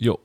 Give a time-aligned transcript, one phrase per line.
[0.00, 0.20] Jo.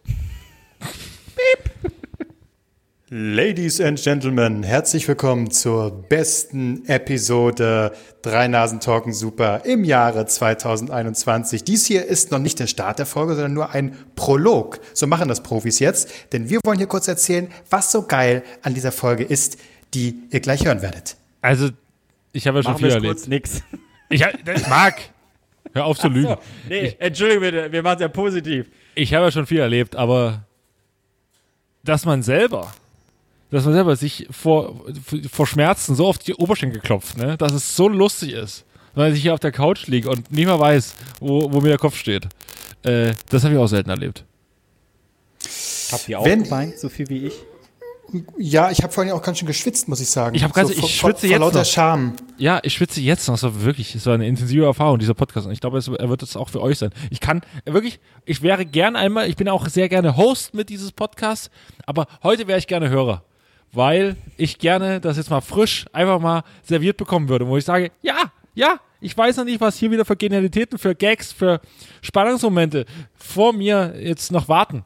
[3.09, 11.63] Ladies and Gentlemen, herzlich willkommen zur besten Episode Drei Nasen Talken Super im Jahre 2021.
[11.63, 14.79] Dies hier ist noch nicht der Start der Folge, sondern nur ein Prolog.
[14.93, 18.75] So machen das Profis jetzt, denn wir wollen hier kurz erzählen, was so geil an
[18.75, 19.57] dieser Folge ist,
[19.95, 21.17] die ihr gleich hören werdet.
[21.41, 21.69] Also,
[22.31, 23.15] ich habe ja schon Machen viel erlebt.
[23.15, 23.63] kurz nix.
[24.09, 24.23] Ich,
[24.69, 24.97] Marc,
[25.73, 26.35] hör auf zu lügen.
[26.69, 28.67] Nee, entschuldige bitte, wir machen es ja positiv.
[28.95, 30.43] Ich habe ja schon viel erlebt, aber
[31.83, 32.73] dass man selber,
[33.51, 34.81] dass man selber sich vor,
[35.31, 39.21] vor Schmerzen so auf die Oberschenkel klopft, ne, dass es so lustig ist, weil ich
[39.21, 42.27] hier auf der Couch liege und nicht mehr weiß, wo, wo mir der Kopf steht.
[42.83, 44.23] Äh, das habe ich auch selten erlebt.
[45.91, 47.33] Habt ihr auch Wenn- geweint, so viel wie ich?
[48.37, 50.35] Ja, ich habe vorhin auch ganz schön geschwitzt, muss ich sagen.
[50.35, 51.65] Ich hab ganz- ich vor, schwitze vor, jetzt vor lauter noch.
[51.65, 52.13] Scham.
[52.37, 53.41] Ja, ich schwitze jetzt noch.
[53.41, 55.47] War wirklich, es war eine intensive Erfahrung, dieser Podcast.
[55.47, 56.91] Und ich glaube, es, er wird es auch für euch sein.
[57.09, 60.91] Ich kann wirklich, ich wäre gern einmal, ich bin auch sehr gerne Host mit dieses
[60.91, 61.49] Podcasts,
[61.85, 63.23] aber heute wäre ich gerne Hörer.
[63.71, 67.91] Weil ich gerne das jetzt mal frisch einfach mal serviert bekommen würde, wo ich sage,
[68.03, 71.59] ja, ja, ich weiß noch nicht, was hier wieder für Genialitäten, für Gags, für
[72.03, 74.85] Spannungsmomente vor mir jetzt noch warten.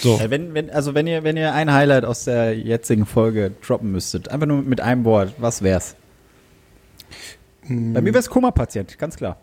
[0.00, 0.18] So.
[0.18, 3.92] Ja, wenn, wenn, also wenn ihr, wenn ihr ein Highlight aus der jetzigen Folge droppen
[3.92, 5.94] müsstet, einfach nur mit einem Wort, was wär's?
[7.68, 9.36] Bei mir wär's Koma-Patient, ganz klar.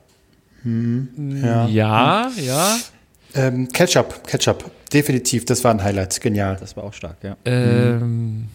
[0.65, 1.67] Ja.
[1.67, 2.77] Ja, ja.
[3.35, 4.71] Ähm, Ketchup, Ketchup.
[4.91, 6.19] Definitiv, das war ein Highlight.
[6.19, 6.57] Genial.
[6.59, 7.37] Das war auch stark, ja.
[7.45, 8.47] Ähm,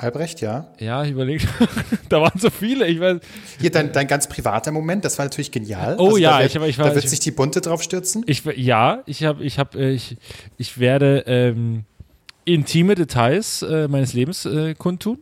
[0.00, 0.68] Albrecht, ja.
[0.78, 1.46] ja, ich überlege.
[2.08, 2.86] da waren so viele.
[2.86, 3.18] Ich weiß,
[3.60, 5.96] Hier dein, dein ganz privater Moment, das war natürlich genial.
[5.98, 8.22] Oh ja, da wird, ich ich da war- wird ich- sich die Bunte drauf stürzen.
[8.26, 10.16] Ich, ja, ich habe, ich habe, ich,
[10.56, 11.84] ich werde ähm,
[12.46, 15.18] intime Details äh, meines Lebens äh, kundtun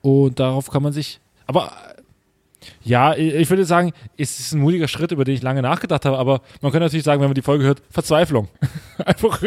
[0.00, 2.00] und darauf kann man sich, aber äh,
[2.82, 6.06] ja, ich ich würde sagen, es ist ein mutiger Schritt, über den ich lange nachgedacht
[6.06, 8.48] habe, aber man könnte natürlich sagen, wenn man die Folge hört, Verzweiflung.
[9.04, 9.42] einfach,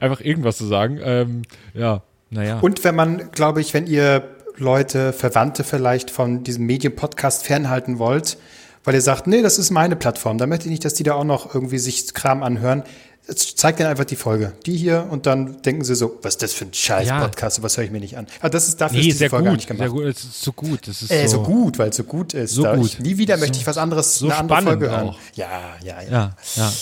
[0.00, 0.98] einfach irgendwas zu sagen.
[1.02, 1.42] Ähm,
[1.74, 2.58] ja, naja.
[2.60, 8.38] Und wenn man, glaube ich, wenn ihr Leute, Verwandte vielleicht von diesem Medienpodcast fernhalten wollt,
[8.84, 11.14] weil ihr sagt, nee, das ist meine Plattform, da möchte ich nicht, dass die da
[11.14, 12.82] auch noch irgendwie sich Kram anhören.
[13.28, 14.52] Jetzt zeigt denen einfach die Folge.
[14.64, 17.30] Die hier und dann denken sie so, was ist das für ein scheiß Ja.
[17.60, 18.26] Was höre ich mir nicht an.
[18.40, 19.82] Aber das ist dafür nee, ist diese sehr Folge gut, nicht gemacht.
[19.82, 20.88] sehr gut, es ist so gut.
[20.88, 22.54] Das ist Äh, so so, gut, weil es so gut ist.
[22.54, 22.86] So gut.
[22.86, 25.08] Ich, nie wieder möchte So- ich was anderes, so eine andere Folge hören.
[25.10, 25.18] auch.
[25.34, 25.46] Ja,
[25.84, 26.10] ja, ja.
[26.10, 26.72] Ja, ja.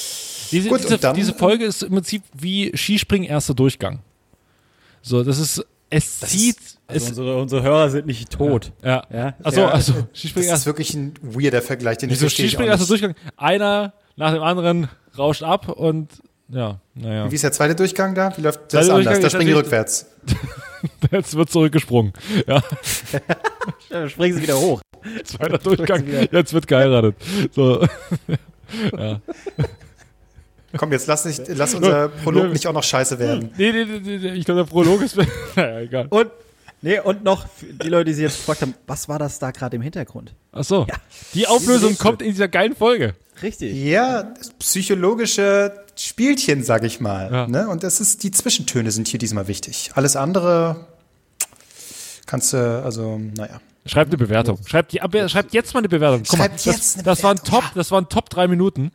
[0.52, 3.98] Diese, Gut, diese, dann- diese Folge ist im Prinzip wie Skispringen erster Durchgang.
[5.08, 6.56] So, das ist, es zieht,
[6.88, 8.72] Also es, unsere, unsere Hörer sind nicht tot.
[8.82, 9.04] ja.
[9.12, 9.34] Ja.
[9.44, 12.50] Achso, Ja, also, Das Skispringen ist wirklich ein weirder Vergleich, den ich wieso verstehe ich
[12.52, 13.02] Skispringen auch erster nicht.
[13.04, 13.32] Durchgang?
[13.36, 16.08] Einer nach dem anderen rauscht ab und,
[16.48, 17.30] ja, naja.
[17.30, 18.36] Wie ist der zweite Durchgang da?
[18.36, 19.04] Wie läuft das Zweite anders?
[19.04, 20.06] Durchgang Da ist springen die rückwärts.
[21.12, 22.12] Jetzt wird zurückgesprungen.
[22.48, 22.62] Ja,
[23.90, 24.80] Ja, springen sie wieder hoch.
[25.24, 27.14] zweiter Durchgang, jetzt wird geheiratet.
[27.54, 27.80] So.
[28.98, 29.20] ja.
[30.76, 33.50] Komm, jetzt lass, nicht, lass unser Prolog nicht auch noch scheiße werden.
[33.56, 35.16] Nee, nee, nee, nee, ich glaube, der Prolog ist,
[35.56, 36.06] naja, egal.
[36.10, 36.30] Und,
[36.82, 39.50] nee, und noch für die Leute, die sich jetzt gefragt haben, was war das da
[39.50, 40.34] gerade im Hintergrund?
[40.52, 40.86] Achso,
[41.34, 43.14] die Auflösung kommt in dieser geilen Folge.
[43.42, 43.74] Richtig.
[43.76, 47.30] Ja, psychologische Spielchen, sag ich mal.
[47.32, 47.46] Ja.
[47.46, 47.68] Ne?
[47.68, 49.90] Und das ist, die Zwischentöne sind hier diesmal wichtig.
[49.94, 50.86] Alles andere
[52.26, 53.60] kannst du, also, naja.
[53.86, 54.58] Schreibt eine Bewertung.
[54.66, 54.98] Schreibt, die,
[55.28, 56.22] schreibt jetzt mal eine Bewertung.
[56.28, 58.90] Guck Schreibt mal, das, jetzt eine das waren Top, das waren Top drei Minuten.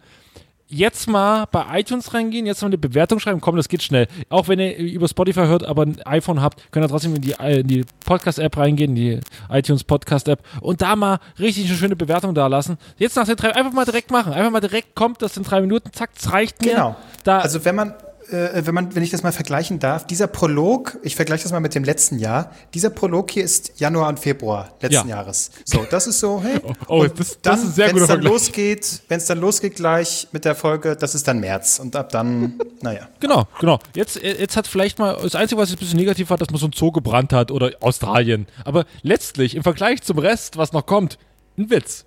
[0.73, 3.41] Jetzt mal bei iTunes reingehen, jetzt mal eine Bewertung schreiben.
[3.41, 4.07] Komm, das geht schnell.
[4.29, 7.35] Auch wenn ihr über Spotify hört, aber ein iPhone habt, könnt ihr trotzdem in die,
[7.41, 12.47] in die Podcast-App reingehen, die iTunes Podcast-App und da mal richtig eine schöne Bewertung da
[12.47, 12.77] lassen.
[12.97, 14.31] Jetzt nach den drei, einfach mal direkt machen.
[14.31, 16.71] Einfach mal direkt kommt, das sind drei Minuten, zack, das reicht mir.
[16.71, 16.95] Genau.
[17.25, 17.93] Da, Also wenn man,
[18.31, 21.59] äh, wenn man, wenn ich das mal vergleichen darf, dieser Prolog, ich vergleiche das mal
[21.59, 25.17] mit dem letzten Jahr, dieser Prolog hier ist Januar und Februar letzten Ja.
[25.17, 25.51] Jahres.
[25.65, 26.59] So, das ist so, hey.
[26.87, 28.31] oh, und das- das dann, ist ein sehr wenn guter es dann Vergleich.
[28.33, 31.79] losgeht, wenn es dann losgeht gleich mit der Folge, das ist dann März.
[31.79, 33.07] Und ab dann, naja.
[33.19, 33.79] Genau, genau.
[33.95, 36.49] Jetzt, äh, jetzt hat vielleicht mal, das Einzige, was jetzt ein bisschen negativ war, dass
[36.49, 38.47] man so ein Zoo gebrannt hat oder Australien.
[38.65, 41.17] Aber letztlich, im Vergleich zum Rest, was noch kommt,
[41.57, 42.05] ein Witz.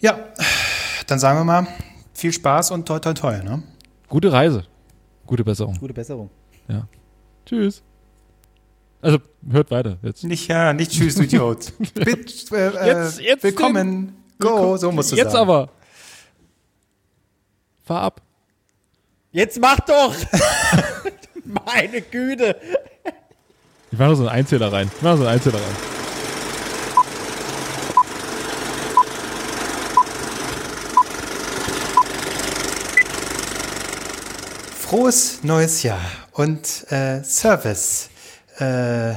[0.00, 0.18] Ja,
[1.06, 1.66] dann sagen wir mal,
[2.14, 3.62] viel Spaß und toi toi toi, ne?
[4.08, 4.64] Gute Reise.
[5.26, 5.74] Gute Besserung.
[5.78, 6.30] Gute Besserung.
[6.68, 6.86] Ja.
[7.44, 7.82] Tschüss.
[9.00, 9.18] Also,
[9.50, 10.24] hört weiter jetzt.
[10.24, 11.72] Nicht, ja, nicht tschüss, du Idiot.
[11.94, 14.14] Bitte, äh, Jetzt- jetzt willkommen.
[14.40, 15.42] Go, so musst du Jetzt sagen.
[15.50, 15.70] aber.
[17.84, 18.22] Fahr ab.
[19.30, 20.14] Jetzt mach doch!
[21.44, 22.56] Meine Güte!
[23.90, 24.90] Ich mach noch so einen Einzähler rein.
[24.94, 25.97] Ich mach noch so einen Einzähler rein.
[34.88, 36.00] frohes neues Jahr
[36.32, 38.08] und äh, Service.
[38.56, 39.12] Äh,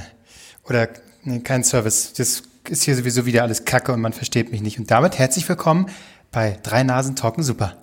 [0.65, 0.89] oder
[1.23, 2.11] nee, kein Service.
[2.11, 4.79] Das ist hier sowieso wieder alles Kacke und man versteht mich nicht.
[4.79, 5.85] Und damit herzlich willkommen
[6.29, 7.79] bei Drei Nasen Talken Super.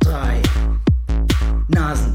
[0.00, 0.42] Drei
[1.68, 2.12] Nasen.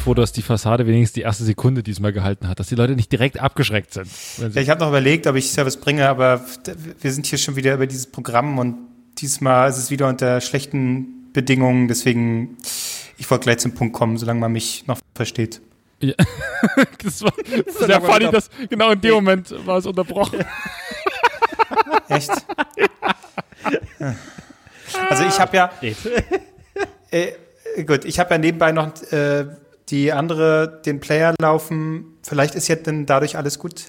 [0.00, 3.12] Froh, dass die Fassade wenigstens die erste Sekunde diesmal gehalten hat, dass die Leute nicht
[3.12, 4.08] direkt abgeschreckt sind.
[4.38, 6.44] Ja, ich habe noch überlegt, ob ich Service bringe, aber
[7.00, 8.76] wir sind hier schon wieder über dieses Programm und
[9.18, 11.88] diesmal ist es wieder unter schlechten Bedingungen.
[11.88, 12.56] Deswegen,
[13.18, 15.60] ich wollte gleich zum Punkt kommen, solange man mich noch versteht.
[17.02, 17.32] Das war
[17.86, 20.40] sehr aber funny, dass genau in dem Moment war es unterbrochen.
[22.08, 22.30] Echt?
[25.08, 25.70] Also ich habe ja,
[27.10, 27.32] äh,
[27.84, 29.46] gut, ich habe ja nebenbei noch äh,
[29.90, 32.04] die andere, den Player laufen.
[32.22, 33.84] Vielleicht ist jetzt dann dadurch alles gut.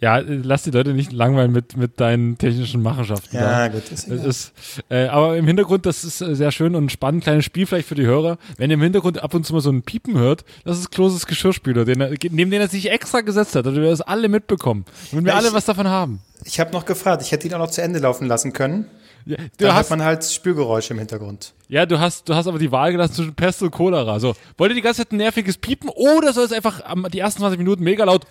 [0.00, 3.36] Ja, äh, lass die Leute nicht langweilen mit, mit deinen technischen Machenschaften.
[3.36, 3.66] da.
[3.66, 3.88] Ja, gut.
[3.92, 4.52] Ist ist,
[4.88, 7.86] äh, aber im Hintergrund, das ist äh, sehr schön und ein spannend kleines Spiel vielleicht
[7.86, 8.36] für die Hörer.
[8.56, 11.26] Wenn ihr im Hintergrund ab und zu mal so ein Piepen hört, das ist Kloses
[11.26, 14.84] Geschirrspüler, den er, neben den er sich extra gesetzt hat, damit wir das alle mitbekommen.
[15.12, 16.20] Und wir Ja, alle ich- was davon haben.
[16.44, 18.86] Ich habe noch gefragt, ich hätte ihn auch noch zu Ende laufen lassen können.
[19.26, 21.52] Ja, Da du hört hast, man halt Spülgeräusche im Hintergrund.
[21.68, 24.18] ja, du hast, du hast aber die Wahl gelassen zwischen Pest und Cholera.
[24.20, 27.40] So, wollt ihr die ganze Zeit ein nerviges Piepen oder soll es einfach die ersten
[27.40, 28.26] 20 Minuten mega laut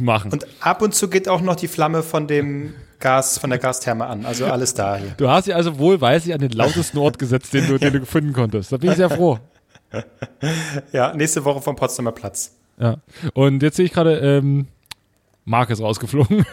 [0.00, 0.32] machen?
[0.32, 4.06] Und ab und zu geht auch noch die Flamme von dem Gas, von der Gastherme
[4.06, 4.24] an.
[4.26, 5.14] Also alles da hier.
[5.16, 8.32] Du hast sie also wohlweislich an den lautesten Ort gesetzt, den du, den du gefunden
[8.32, 8.72] konntest.
[8.72, 9.38] Da bin ich sehr froh.
[10.92, 12.52] Ja, nächste Woche vom Potsdamer Platz.
[12.78, 12.96] Ja.
[13.34, 14.66] Und jetzt sehe ich gerade, ähm,
[15.44, 16.44] Marc ist rausgeflogen.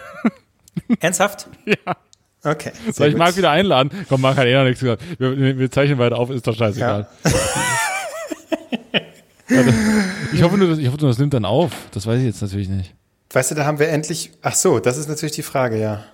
[1.00, 1.47] Ernsthaft?
[1.65, 1.95] Ja.
[2.44, 2.72] Okay.
[2.92, 3.20] Soll ich gut.
[3.20, 3.92] Marc wieder einladen?
[4.10, 5.04] Komm, Marc hat eh noch nichts gesagt.
[5.20, 7.08] Wir, wir zeichnen weiter auf, ist doch scheißegal.
[9.50, 9.74] Warte.
[10.34, 11.72] Ich hoffe, nur, das, ich hoffe nur, das nimmt dann auf.
[11.92, 12.96] Das weiß ich jetzt natürlich nicht.
[13.32, 14.32] Weißt du, da haben wir endlich.
[14.42, 16.06] Ach so, das ist natürlich die Frage, ja.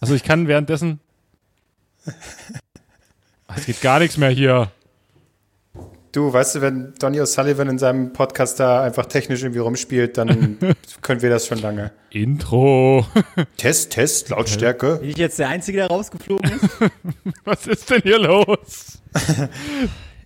[0.00, 1.00] Also ich kann währenddessen.
[3.56, 4.70] Es geht gar nichts mehr hier.
[6.12, 10.58] Du, weißt du, wenn Donny O'Sullivan in seinem Podcast da einfach technisch irgendwie rumspielt, dann
[11.02, 11.90] können wir das schon lange.
[12.10, 13.06] Intro.
[13.58, 14.96] Test, Test, Lautstärke.
[14.96, 16.68] Bin ich jetzt der Einzige, der rausgeflogen ist?
[17.44, 19.02] Was ist denn hier los?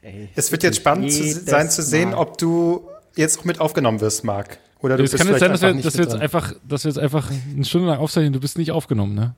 [0.02, 2.18] Ey, Es wird jetzt spannend zu, sein zu sehen, Mal.
[2.18, 4.58] ob du jetzt auch mit aufgenommen wirst, Marc.
[4.80, 6.90] Oder du Es bist kann jetzt sein, dass wir, dass, wir jetzt einfach, dass wir
[6.90, 8.32] jetzt einfach eine Stunde lang aufzeichnen.
[8.32, 9.34] Du bist nicht aufgenommen, ne?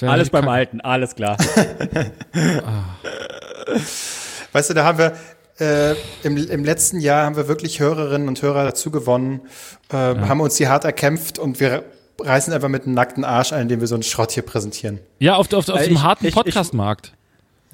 [0.00, 0.48] Alles beim.
[0.48, 1.36] Alten, alles klar.
[4.52, 5.12] Weißt du, da haben wir
[5.58, 9.42] äh, im, im letzten Jahr haben wir wirklich Hörerinnen und Hörer dazu gewonnen,
[9.90, 11.84] äh, haben uns die hart erkämpft und wir
[12.20, 15.00] reißen einfach mit einem nackten Arsch ein, indem wir so einen Schrott hier präsentieren.
[15.18, 17.12] Ja, auf, auf, auf Äh, dem ich- harten ich- ich- Podcast-Markt.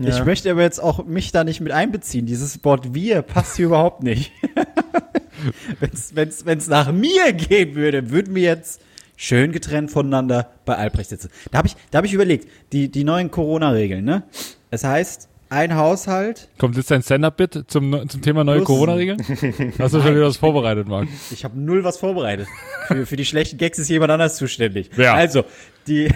[0.01, 2.25] Ich möchte aber jetzt auch mich da nicht mit einbeziehen.
[2.25, 4.31] Dieses Wort wir passt hier überhaupt nicht.
[6.13, 8.81] wenn's, wenn's nach mir gehen würde, würden wir jetzt
[9.17, 11.31] schön getrennt voneinander bei Albrecht sitzen.
[11.51, 14.23] Da habe ich, da hab ich überlegt, die, die neuen Corona-Regeln, ne?
[14.71, 19.19] Es heißt, ein Haushalt, Kommt jetzt dein Stand-Up-Bit zum, zum Thema neue Corona-Regeln?
[19.79, 21.09] Hast du schon wieder was vorbereitet, Marc?
[21.31, 22.47] ich habe null was vorbereitet.
[22.87, 24.91] Für, für die schlechten Gags ist jemand anders zuständig.
[24.95, 25.15] Wer?
[25.15, 25.45] Also,
[25.87, 26.09] die,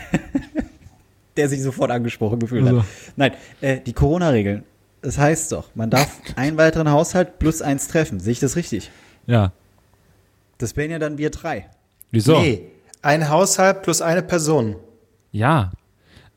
[1.37, 2.81] der sich sofort angesprochen gefühlt Also.
[2.81, 2.87] hat.
[3.17, 4.65] Nein, äh, die Corona-Regeln.
[5.01, 8.21] Das heißt doch, man darf einen weiteren Haushalt plus eins treffen.
[8.21, 8.91] Sehe ich das richtig?
[9.27, 9.53] Ja.
[10.59, 11.69] Das wären ja dann wir drei.
[12.11, 12.39] Wieso?
[12.41, 12.67] Nee,
[13.01, 14.77] ein Haushalt plus eine Person.
[15.33, 15.73] Ja.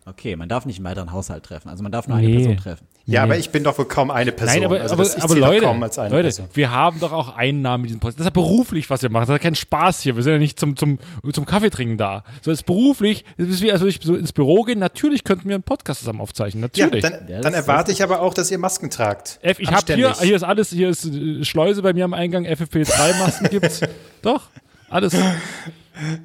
[0.07, 1.67] Okay, man darf nicht einen weiteren Haushalt treffen.
[1.67, 2.35] Also man darf nur eine Nee.
[2.35, 2.87] Person treffen.
[3.05, 3.31] Ja, Nee.
[3.31, 4.55] aber ich bin doch wohl kaum eine Person.
[4.59, 6.47] Nein, aber, also aber, das, ich aber doch Leute, kaum als eine Leute Person.
[6.53, 8.19] wir haben doch auch Einnahmen in diesem Podcast.
[8.19, 9.23] Das ist ja beruflich, was wir machen.
[9.23, 10.15] Das ist ja kein Spaß hier.
[10.15, 10.99] Wir sind ja nicht zum, zum,
[11.33, 12.23] zum Kaffeetrinken da.
[12.43, 14.77] So ist beruflich, das ist wie, also ich so ins Büro gehen.
[14.77, 16.69] Natürlich könnten wir einen Podcast zusammen aufzeichnen.
[16.75, 17.03] Ja, Natürlich.
[17.03, 19.39] dann, Ja, dann das- erwarte ich aber auch, dass ihr Masken tragt.
[19.41, 22.45] F, ich habe hier, hier ist alles, hier ist äh, Schleuse bei mir am Eingang,
[22.45, 23.81] FFP3-Masken gibt's.
[24.21, 24.49] Doch,
[24.87, 25.15] alles.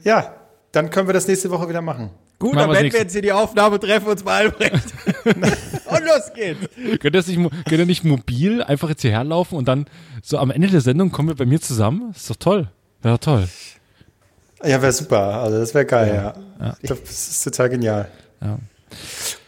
[0.04, 0.34] Ja,
[0.72, 2.10] dann können wir das nächste Woche wieder machen.
[2.40, 4.72] Gut, Machen dann werden nächste- wir jetzt hier die Aufnahme treffen uns bei Albrecht.
[5.24, 6.60] Und los geht's.
[7.00, 9.86] Könnt ihr, nicht, könnt ihr nicht mobil einfach jetzt hierher laufen und dann
[10.22, 12.10] so am Ende der Sendung kommen wir bei mir zusammen?
[12.12, 12.68] Das ist doch toll.
[13.02, 13.48] Wäre doch toll.
[14.64, 15.42] Ja, wäre super.
[15.42, 16.74] Also das wäre geil, ja.
[16.80, 18.08] Ich glaube, das ist total genial.
[18.40, 18.58] Ja.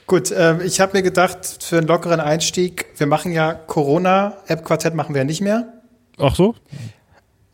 [0.06, 5.14] Gut, ähm, ich habe mir gedacht, für einen lockeren Einstieg, wir machen ja Corona-App-Quartett machen
[5.14, 5.72] wir ja nicht mehr.
[6.18, 6.54] Ach so?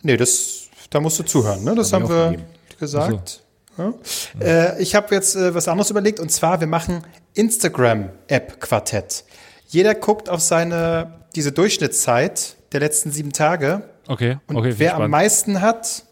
[0.02, 1.74] Nee, das, da musst du zuhören, ne?
[1.76, 2.48] Das Hab haben wir aufgegeben.
[2.80, 3.42] gesagt.
[3.78, 3.94] Ja.
[4.40, 7.02] Äh, ich habe jetzt äh, was anderes überlegt und zwar, wir machen
[7.34, 9.24] Instagram-App-Quartett.
[9.68, 14.74] Jeder guckt auf seine, diese Durchschnittszeit der letzten sieben Tage Okay, und okay.
[14.78, 16.04] wer am meisten hat,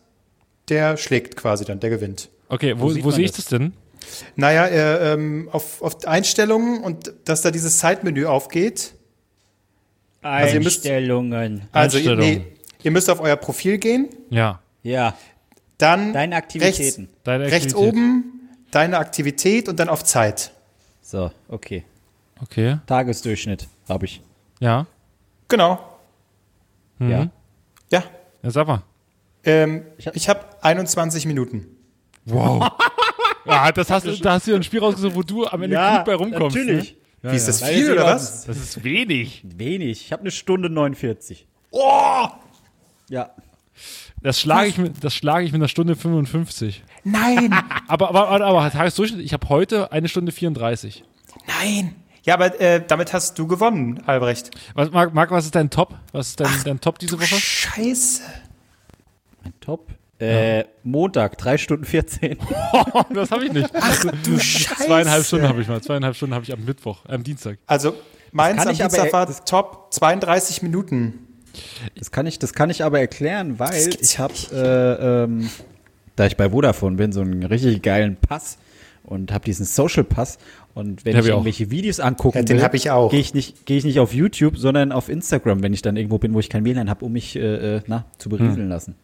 [0.69, 2.29] der schlägt quasi dann, der gewinnt.
[2.49, 3.47] Okay, wo, wo man sehe ich das?
[3.47, 3.73] denn?
[4.37, 8.93] Naja, äh, ähm, auf, auf Einstellungen und dass da dieses Zeitmenü aufgeht.
[10.23, 11.63] Also ihr müsst- Einstellungen.
[11.73, 12.39] Also ihr, Einstellungen.
[12.39, 12.45] nee,
[12.83, 14.61] ihr müsst auf euer Profil gehen, Ja.
[14.83, 15.15] Ja,
[15.79, 17.09] dann deine Aktivitäten.
[17.25, 17.95] Deine rechts, rechts Aktivität.
[17.95, 18.33] oben
[18.71, 20.53] deine Aktivität und dann auf Zeit.
[21.03, 21.85] So, okay.
[22.43, 22.79] Okay.
[22.87, 24.21] Tagesdurchschnitt habe ich.
[24.61, 24.87] Ja.
[25.49, 25.79] Genau.
[26.99, 27.11] Mhm.
[27.11, 27.29] Ja.
[27.91, 28.05] Ja.
[28.43, 28.83] Ja, sag mal.
[29.45, 31.67] Ähm, Ich hab- habe 21 Minuten.
[32.25, 32.69] Wow.
[33.49, 35.77] Ah, das hast, du- da hast du dir ein Spiel rausgesucht, wo du am Ende
[35.77, 36.57] gut bei rumkommst.
[36.57, 36.95] natürlich.
[36.95, 36.99] Ne?
[37.23, 38.45] Ja, Wie ist das Weil viel oder was?
[38.45, 39.43] Das ist wenig.
[39.45, 40.01] Wenig.
[40.07, 41.47] Ich habe eine Stunde 49.
[41.71, 42.27] Oh!
[43.09, 43.31] Ja.
[44.23, 46.83] Das schlage ich, mit- das schlage ich mit einer Stunde 55.
[47.05, 47.55] Nein!
[47.89, 51.05] Aber, aber, aber, aber Tagesdurchschnitt, ich habe heute eine Stunde 34.
[51.47, 51.95] Nein!
[52.25, 54.51] Ja, aber äh, damit hast du gewonnen, Albrecht.
[54.75, 55.95] Was, Marc, Marc, was ist dein Top?
[56.11, 57.27] Was ist dein, dein Top diese Woche?
[57.37, 58.23] Scheiße.
[59.45, 59.87] Mein Top.
[60.19, 62.39] Äh, Montag, 3 Stunden 14.
[63.15, 63.71] das habe ich nicht.
[64.25, 64.87] Du Scheiße.
[64.87, 65.81] Zweieinhalb Stunden habe ich mal.
[65.81, 67.59] Zweieinhalb Stunden habe ich am Mittwoch, am Dienstag.
[67.69, 67.95] Also,
[68.33, 71.26] meins am ich aber- Dienstag war top 32 Minuten.
[71.99, 75.49] Das kann ich, das kann ich aber erklären, weil ich habe, äh, ähm,
[76.17, 78.59] da ich bei Vodafone bin, so einen richtig geilen Pass
[79.05, 80.39] und habe diesen Social Pass.
[80.75, 81.37] Und wenn Den ich ich auch.
[81.37, 83.11] irgendwelche Videos angucken Ja, den will, hab ich auch.
[83.11, 86.19] gehe ich nicht, gehe ich nicht auf YouTube, sondern auf Instagram, wenn ich dann irgendwo
[86.19, 88.95] bin, wo ich kein WLAN habe, um mich äh, äh, na, zu berieseln lassen.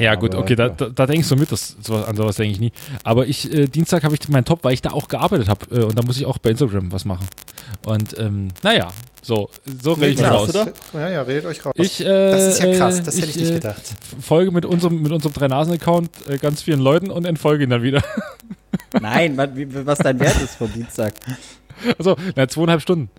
[0.00, 0.74] Ja, gut, Aber, okay, da, ja.
[0.76, 2.72] da, da denkst du mit, das, sowas, an sowas denke ich nie.
[3.04, 5.84] Aber ich, äh, Dienstag habe ich meinen Top, weil ich da auch gearbeitet habe äh,
[5.84, 7.26] und da muss ich auch bei Instagram was machen.
[7.86, 8.88] Und ähm, naja,
[9.22, 9.50] so,
[9.82, 10.48] so rede ich mich raus.
[10.50, 10.72] oder?
[10.94, 11.74] Ja, ja, redet euch raus.
[11.76, 13.82] Ich, äh, das ist ja krass, das äh, hätte ich ich, nicht äh, gedacht.
[14.20, 18.02] Folge mit unserem, mit unserem Drei-Nasen-Account äh, ganz vielen Leuten und entfolge ihn dann wieder.
[19.00, 21.14] Nein, was, wie- was dein Wert ist vom Dienstag.
[21.98, 23.10] Also, na, zweieinhalb Stunden.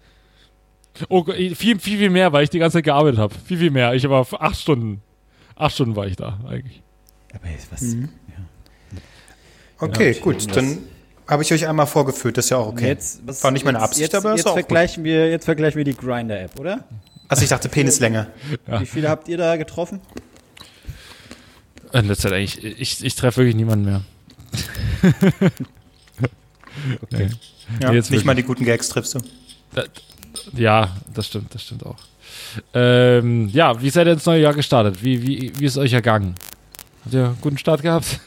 [1.10, 3.34] Oh, viel, viel, viel mehr, weil ich die ganze Zeit gearbeitet habe.
[3.46, 3.94] Viel, viel mehr.
[3.94, 5.02] Ich war acht Stunden.
[5.62, 6.82] Acht Stunden war ich da eigentlich.
[7.34, 7.82] Aber was?
[7.82, 8.10] Mhm.
[9.77, 10.80] Okay, gut, dann
[11.27, 12.88] habe ich euch einmal vorgeführt, das ist ja auch okay.
[12.88, 14.62] Jetzt, was, War nicht meine jetzt- Absicht, jetzt, aber ist jetzt auch gut.
[14.63, 16.84] vergleichen wir, jetzt vergleichen wir die Grinder-App, oder?
[17.27, 18.27] Also ich dachte Penislänge.
[18.80, 20.01] Wie viele habt ihr da getroffen?
[21.94, 24.01] In letzter Zeit eigentlich, ich, ich treffe wirklich niemanden mehr.
[27.03, 27.30] okay.
[27.80, 28.25] Ja, Jetzt nicht wirklich.
[28.25, 29.20] mal die guten Gags triffst du.
[30.53, 31.98] Ja, das stimmt, das stimmt auch.
[32.74, 35.04] Ähm, ja, wie seid ihr ins neue Jahr gestartet?
[35.04, 36.36] Wie, wie, wie ist euch ergangen?
[37.04, 38.20] Habt ihr einen guten Start gehabt?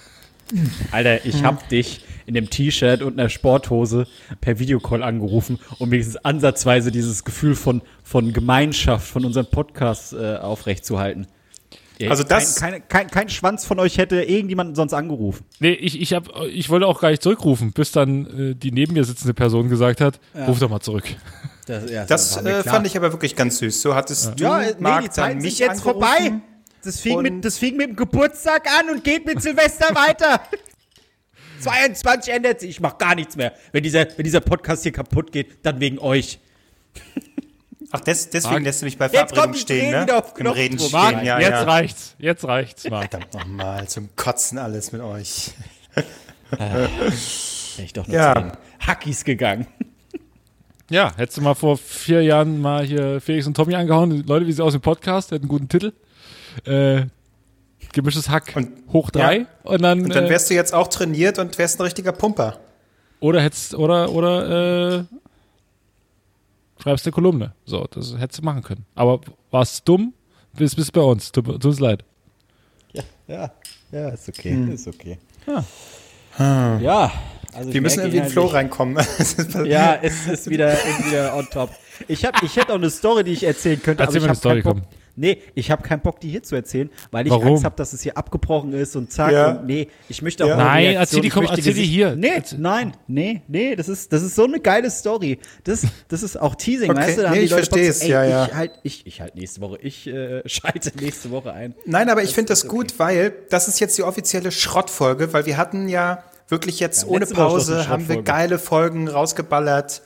[0.91, 4.07] Alter, ich hab dich in dem T-Shirt und einer Sporthose
[4.41, 10.37] per Videocall angerufen, um wenigstens ansatzweise dieses Gefühl von, von Gemeinschaft, von unserem Podcast äh,
[10.37, 11.27] aufrechtzuhalten.
[11.99, 15.45] Ja, Also das- Kein, kein, kein, kein Schwanz von euch hätte irgendjemanden sonst angerufen.
[15.61, 18.95] Nee, ich, ich, hab, ich wollte auch gar nicht zurückrufen, bis dann äh, die neben
[18.95, 21.05] mir sitzende Person gesagt hat, ruf doch mal zurück.
[21.67, 23.81] Das, ja, Das mir äh, fand ich aber wirklich ganz süß.
[23.81, 26.33] So hattest du, Ja, nee, Marc, die dann Zeiten sind jetzt vorbei.
[26.83, 30.41] Das fing, mit, das fing mit dem Geburtstag an und geht mit Silvester weiter.
[31.61, 32.71] 22 ändert sich.
[32.71, 33.55] Ich mach gar nichts mehr.
[33.73, 36.39] Wenn dieser, wenn dieser Podcast hier kaputt geht, dann wegen euch.
[37.97, 40.03] Ach, des, deswegen Marc, lässt du mich bei Verabredung stehen, ne?
[40.03, 40.47] wieder auf Im.
[40.49, 41.63] Reden Marc, stehen, ja, jetzt ja.
[41.63, 43.11] reicht's, jetzt reicht's, Marc.
[43.11, 45.53] Verdammt nochmal, zum Kotzen alles mit euch.
[46.51, 46.89] Wäre
[47.79, 48.35] ich doch nur Ja.
[48.35, 48.53] zu den
[48.87, 49.67] Hackies gegangen.
[50.91, 54.25] Ja, hättest du mal vor vier Jahren mal hier Felix und Tommy angehauen.
[54.27, 55.93] Leute, wie sie aus dem Podcast, hätten einen guten Titel.
[56.67, 57.07] Äh,
[57.93, 59.39] gemischtes Hack Und- hoch drei.
[59.39, 59.47] ja.
[59.63, 62.59] Und dann, Und dann äh, wärst du jetzt auch trainiert und wärst ein richtiger Pumper.
[63.21, 65.05] oder hättest, oder, oder, äh,
[66.85, 67.53] schreibst eine Kolumne.
[67.65, 68.85] So, das hättest du machen können.
[68.95, 70.13] Aber warst dumm,
[70.57, 71.33] bist, bist bei uns.
[71.33, 72.05] Tut, tut uns leid.
[72.93, 73.51] Ja, ja,
[73.91, 75.19] ja, ist okay, ist okay.
[76.39, 77.11] Ja,
[77.53, 78.97] also ich Wir müssen irgendwie in den Flow inhaltlich- reinkommen.
[79.67, 81.71] Ja, es ist wieder, ist wieder on top.
[82.09, 84.45] Ich, hab, ich hätte auch eine Story, die ich erzählen könnte, Erzähl aber mal ich
[84.45, 84.83] eine habe Story, komm.
[85.17, 87.49] Nee, ich habe keinen Bock, die hier zu erzählen, weil ich Warum?
[87.49, 89.53] Angst habe, dass es hier abgebrochen ist und zack Ja.
[89.53, 90.57] und nee, ich möchte auch Ja.
[90.57, 92.17] Nein, Reaktion, erzähl die, ich komm, erzähl die hier.
[92.17, 95.39] Nee, nein, nee, nee, das ist, das ist so eine geile Story.
[95.65, 97.23] Das, das ist auch Teasing, Okay, weißt du?
[97.23, 98.45] Da nee, haben die ich Leute verstehe es, ey, ja, ja.
[98.47, 101.75] Ich halt, ich, ich halt nächste Woche, ich äh, schalte nächste Woche ein.
[101.87, 105.47] Nein, aber ich Das finde das gut, weil das ist jetzt die offizielle Schrottfolge, weil
[105.47, 110.03] wir hatten ja wirklich jetzt Ja, ohne Pause, haben wir geile Folgen rausgeballert.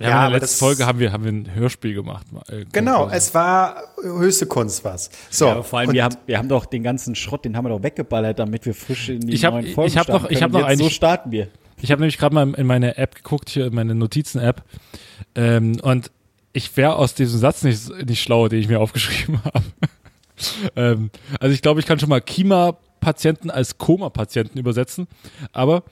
[0.00, 2.26] Ja, in der letzten Folge haben wir, haben wir ein Hörspiel gemacht.
[2.48, 5.10] Äh, Genau, es war höchste Kunst was.
[5.30, 7.64] So, Ja, aber vor allem, wir haben, wir haben doch den ganzen Schrott, den haben
[7.64, 10.22] wir doch weggeballert, damit wir frisch in die Ich hab- neuen Folgen ich hab starten
[10.24, 10.54] noch- ich können.
[10.54, 11.48] hab noch Jetzt So starten wir.
[11.82, 14.62] Ich habe nämlich gerade mal in meine App geguckt, hier in meine Notizen-App.
[15.34, 16.10] Ähm, und
[16.52, 19.64] ich wäre aus diesem Satz nicht, nicht schlau, den ich mir aufgeschrieben habe.
[20.76, 25.06] ähm, also ich glaube, ich kann schon mal Kima-Patienten als Koma-Patienten übersetzen.
[25.52, 25.82] Aber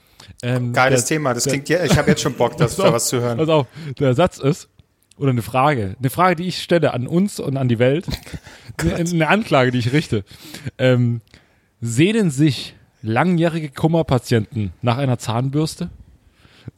[0.42, 1.34] ähm, geiles der, Thema.
[1.34, 3.38] Das klingt ja, ich habe jetzt schon Bock, das, da was zu hören.
[3.38, 3.66] Pass auf,
[3.98, 4.68] der Satz ist,
[5.16, 8.06] oder eine Frage, eine Frage, die ich stelle an uns und an die Welt,
[8.78, 10.25] eine, eine Anklage, die ich richte.
[10.78, 11.20] Ähm,
[11.80, 15.90] sehnen sich langjährige Kummerpatienten nach einer Zahnbürste?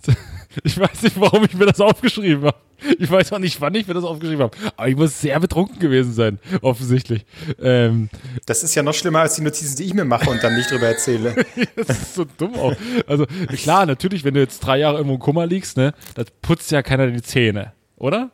[0.65, 2.57] Ich weiß nicht, warum ich mir das aufgeschrieben habe.
[2.99, 4.57] Ich weiß auch nicht, wann ich mir das aufgeschrieben habe.
[4.77, 7.25] Aber ich muss sehr betrunken gewesen sein, offensichtlich.
[7.61, 8.09] Ähm,
[8.47, 10.71] Das ist ja noch schlimmer als die Notizen, die ich mir mache und dann nicht
[10.71, 11.35] drüber erzähle.
[11.77, 12.75] das ist so dumm auch.
[13.07, 16.71] Also klar, natürlich, wenn du jetzt drei Jahre irgendwo im Kummer liegst, ne, das putzt
[16.71, 18.31] ja keiner die Zähne, oder?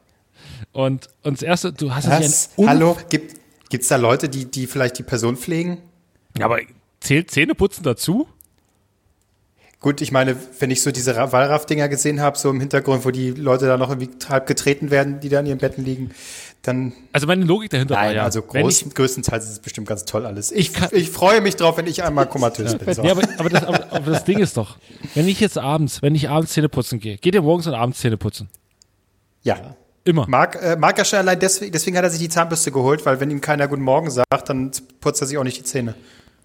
[0.73, 2.50] Und, und das Erste, du hast Was?
[2.56, 2.96] ein Hallo?
[3.08, 5.78] Gibt es da Leute, die, die vielleicht die Person pflegen?
[6.38, 6.61] Ja, aber
[7.00, 8.28] zählt Zähneputzen dazu?
[9.80, 13.11] Gut, ich meine, wenn ich so diese Ra- Wallraff-Dinger gesehen habe, so im Hintergrund, wo
[13.11, 16.11] die Leute da noch irgendwie halb getreten werden, die da in ihren Betten liegen,
[16.62, 19.87] dann Also meine Logik dahinter war Nein, ja, also groß, ich, größtenteils ist es bestimmt
[19.87, 20.50] ganz toll alles.
[20.50, 22.92] Ich, kann- ich freue mich drauf, wenn ich einmal komatös bin.
[22.95, 23.04] So.
[23.04, 24.78] Ja, aber, aber, das, aber, aber das Ding ist doch,
[25.14, 27.99] wenn ich jetzt abends, wenn ich abends Zähne putzen gehe, geht ihr morgens und abends
[28.00, 28.49] Zähne putzen?
[29.42, 29.76] ja.
[30.04, 30.25] Immer.
[30.28, 33.18] Marc, äh, Marc ja schon allein deswegen, deswegen hat er sich die Zahnbürste geholt, weil
[33.18, 35.97] wenn ihm keiner Guten Morgen sagt, dann putzt er sich auch nicht die Zähne.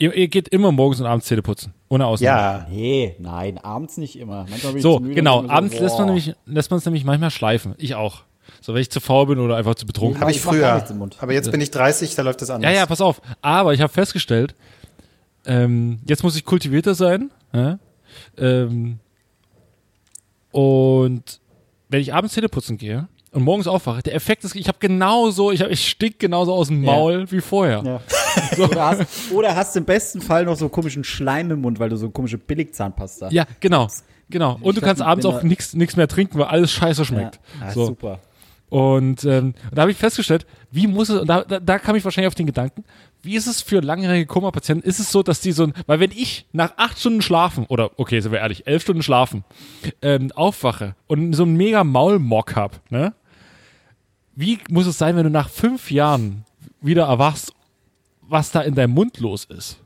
[0.01, 1.75] Ihr, ihr geht immer morgens und abends Zähne putzen.
[1.88, 2.65] Ohne Ausnahme.
[2.65, 4.46] Ja, Nee, nein, abends nicht immer.
[4.74, 5.41] Bin So, genau.
[5.41, 7.75] bin Abends so, lässt man nämlich, lässt man es nämlich manchmal schleifen.
[7.77, 8.24] Ich auch.
[8.62, 10.20] So, wenn ich zu faul bin oder einfach zu betrunken.
[10.20, 10.74] habe ich ich früher.
[10.74, 11.17] nichts im Mund.
[11.22, 12.72] Aber jetzt bin ich 30, da läuft das anders.
[12.72, 13.22] Ja, ja, pass auf.
[13.43, 14.55] Aber ich habe festgestellt,
[15.46, 17.29] ähm, jetzt muss ich kultivierter sein.
[17.53, 17.77] Ja?
[18.39, 18.98] Ähm,
[20.51, 21.39] und
[21.89, 25.51] wenn ich abends Zähne putzen gehe und morgens aufwache, der Effekt ist, ich habe genauso,
[25.51, 26.91] ich, hab, ich stink genauso aus dem Ja.
[26.91, 27.84] Maul wie vorher.
[27.86, 28.01] Ja.
[28.58, 31.96] Oder, hast, oder hast im besten Fall noch so komischen Schleim im Mund, weil du
[31.96, 33.88] so komische Billigzahnpasta Ja, genau.
[34.29, 34.58] Genau.
[34.62, 37.39] Und du kannst abends auch nichts mehr trinken, weil alles scheiße schmeckt.
[37.60, 37.86] Ja, so.
[37.88, 38.20] super.
[38.72, 42.05] Und ähm, da habe ich festgestellt, wie muss es, und da, da, da kam ich
[42.05, 42.86] wahrscheinlich auf den Gedanken,
[43.22, 44.88] wie ist es für langjährige Koma-Patienten?
[44.88, 47.91] Ist es so, dass die so ein, weil wenn ich nach acht Stunden schlafen, oder
[47.98, 49.43] okay, sind wir ehrlich, elf Stunden schlafen,
[50.01, 53.13] ähm, aufwache und so einen mega Maulmock hab, ne?
[54.36, 56.46] Wie muss es sein, wenn du nach fünf Jahren
[56.79, 57.53] wieder erwachst,
[58.31, 59.77] was da in deinem Mund los ist?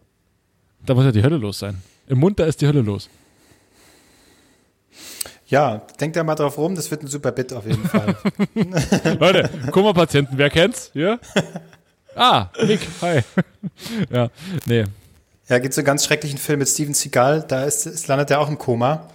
[0.85, 1.81] Da muss ja die Hölle los sein.
[2.07, 3.09] Im Mund, da ist die Hölle los.
[5.47, 8.15] Ja, denkt da mal drauf rum, das wird ein super Bit auf jeden Fall.
[9.19, 10.91] Leute, Koma-Patienten, wer kennt's?
[10.93, 11.19] Hier?
[12.15, 13.21] Ah, Nick, hi.
[14.09, 14.29] ja,
[14.65, 14.85] nee.
[15.47, 18.39] ja, gibt so einen ganz schrecklichen Film mit Steven Seagal, da ist, ist, landet er
[18.39, 19.09] auch im Koma.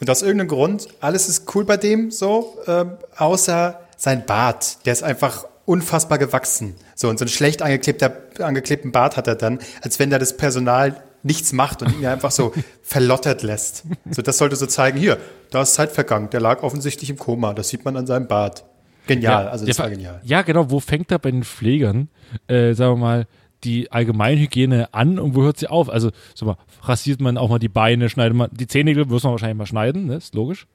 [0.00, 4.84] Und aus irgendeinem Grund, alles ist cool bei dem so, ähm, außer sein Bart.
[4.86, 6.74] Der ist einfach unfassbar gewachsen.
[6.94, 10.36] So, und so einen schlecht angeklebter, angeklebten Bart hat er dann, als wenn da das
[10.36, 13.84] Personal nichts macht und ihn einfach so verlottert lässt.
[14.10, 15.18] So, das sollte so zeigen, hier,
[15.50, 16.30] da ist Zeit vergangen.
[16.30, 17.54] Der lag offensichtlich im Koma.
[17.54, 18.64] Das sieht man an seinem Bart.
[19.06, 20.20] Genial, also das ja, war genial.
[20.24, 20.70] Ja, genau.
[20.70, 22.08] Wo fängt da bei den Pflegern,
[22.48, 23.26] äh, sagen wir mal,
[23.64, 25.88] die Allgemeinhygiene an und wo hört sie auf?
[25.88, 29.32] Also, sag mal, rasiert man auch mal die Beine, schneidet man, die Zehennägel muss man
[29.32, 30.16] wahrscheinlich mal schneiden, ne?
[30.16, 30.66] ist logisch.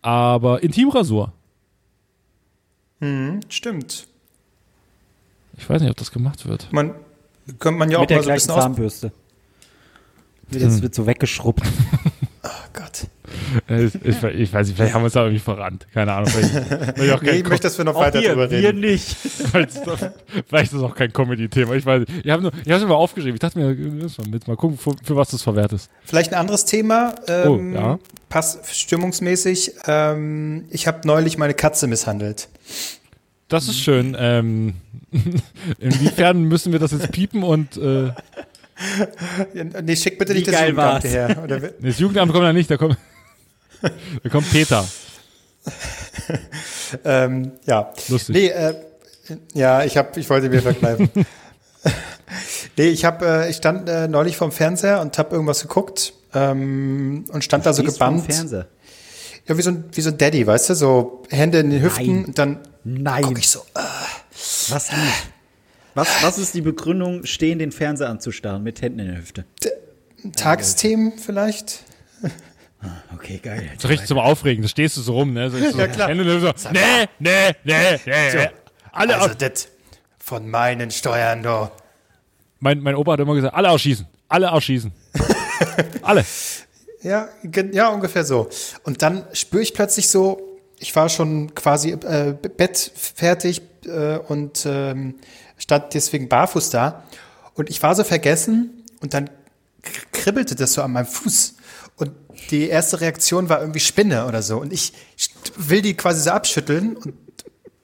[0.00, 1.32] Aber Intimrasur,
[3.48, 4.08] Stimmt.
[5.56, 6.68] Ich weiß nicht, ob das gemacht wird.
[6.72, 6.92] Man,
[7.58, 8.60] könnte man ja auch Mit der mal so ein.
[8.60, 9.12] Zahnbürste.
[10.50, 11.62] Das wird so weggeschrubbt.
[12.44, 13.08] Oh Gott.
[13.68, 15.86] Äh, ich, ich, ich weiß nicht, vielleicht haben wir uns da irgendwie verrannt.
[15.92, 16.28] Keine Ahnung.
[16.28, 18.78] Vielleicht, vielleicht, auch Nee, ich möchte, dass wir noch weiter drüber reden.
[18.80, 19.16] nicht.
[19.16, 20.10] vielleicht, ist das,
[20.48, 21.74] vielleicht ist das auch kein Comedy-Thema.
[21.74, 22.24] Ich weiß nicht.
[22.24, 23.34] Ich habe es mir mal aufgeschrieben.
[23.34, 24.46] Ich dachte mir, mal mit.
[24.46, 25.90] Mal gucken, für, für was das verwehrt ist.
[26.04, 27.16] Vielleicht ein anderes Thema.
[27.26, 27.98] Ähm, Oh, ja.
[28.28, 29.72] Pass stimmungsmäßig.
[29.86, 32.48] Ähm, ich habe neulich meine Katze misshandelt.
[33.48, 34.16] Das ist schön.
[34.18, 34.74] Ähm,
[35.78, 38.10] inwiefern müssen wir das jetzt piepen und äh,
[39.82, 41.04] Nee, schick bitte nicht das Jugendamt war's?
[41.04, 41.40] her.
[41.42, 42.98] Oder, wir- das Jugendamt kommt da nicht, da kommt,
[44.22, 44.84] da kommt Peter.
[47.04, 47.92] ähm, ja.
[48.08, 48.34] Lustig.
[48.36, 48.74] Nee, äh,
[49.54, 51.08] ja, ich, hab, ich wollte mir verkneifen.
[52.76, 57.24] nee, ich, hab, äh, ich stand äh, neulich vorm Fernseher und habe irgendwas geguckt ähm,
[57.32, 58.32] und stand da so Stehst vorm gebannt.
[58.34, 58.66] Fernseher.
[59.48, 60.74] Ja, wie so, ein, wie so ein Daddy, weißt du?
[60.74, 62.24] So Hände in den Hüften Nein.
[62.24, 63.22] und dann Nein.
[63.22, 63.80] guck ich so, äh,
[64.70, 65.28] Was nicht?
[65.94, 69.44] Was, was ist die Begründung, stehen den Fernseher anzustarren mit Händen in der Hüfte?
[70.34, 71.84] Tagesthemen vielleicht?
[73.14, 73.70] Okay, geil.
[73.78, 75.50] So richtig zum Aufregen, da stehst du so rum, ne?
[75.50, 76.08] So, so Ja, klar.
[76.08, 76.80] Hände in der Luft, so, nee,
[77.18, 78.30] nee, nee, nee.
[78.30, 78.38] So.
[78.92, 79.68] Alle Also das
[80.18, 81.70] von meinen Steuern, du.
[82.60, 84.06] mein, mein Opa hat immer gesagt, alle ausschießen.
[84.28, 84.92] Alle ausschießen.
[86.02, 86.24] alle.
[87.06, 87.28] Ja,
[87.72, 88.48] ja, ungefähr so.
[88.82, 94.66] Und dann spüre ich plötzlich so, ich war schon quasi äh, Bett fertig äh, und
[94.66, 95.14] ähm,
[95.56, 97.04] stand deswegen barfuß da.
[97.54, 99.30] Und ich war so vergessen und dann
[100.10, 101.54] kribbelte das so an meinem Fuß.
[101.94, 102.10] Und
[102.50, 104.58] die erste Reaktion war irgendwie Spinne oder so.
[104.58, 104.92] Und ich
[105.56, 107.14] will die quasi so abschütteln und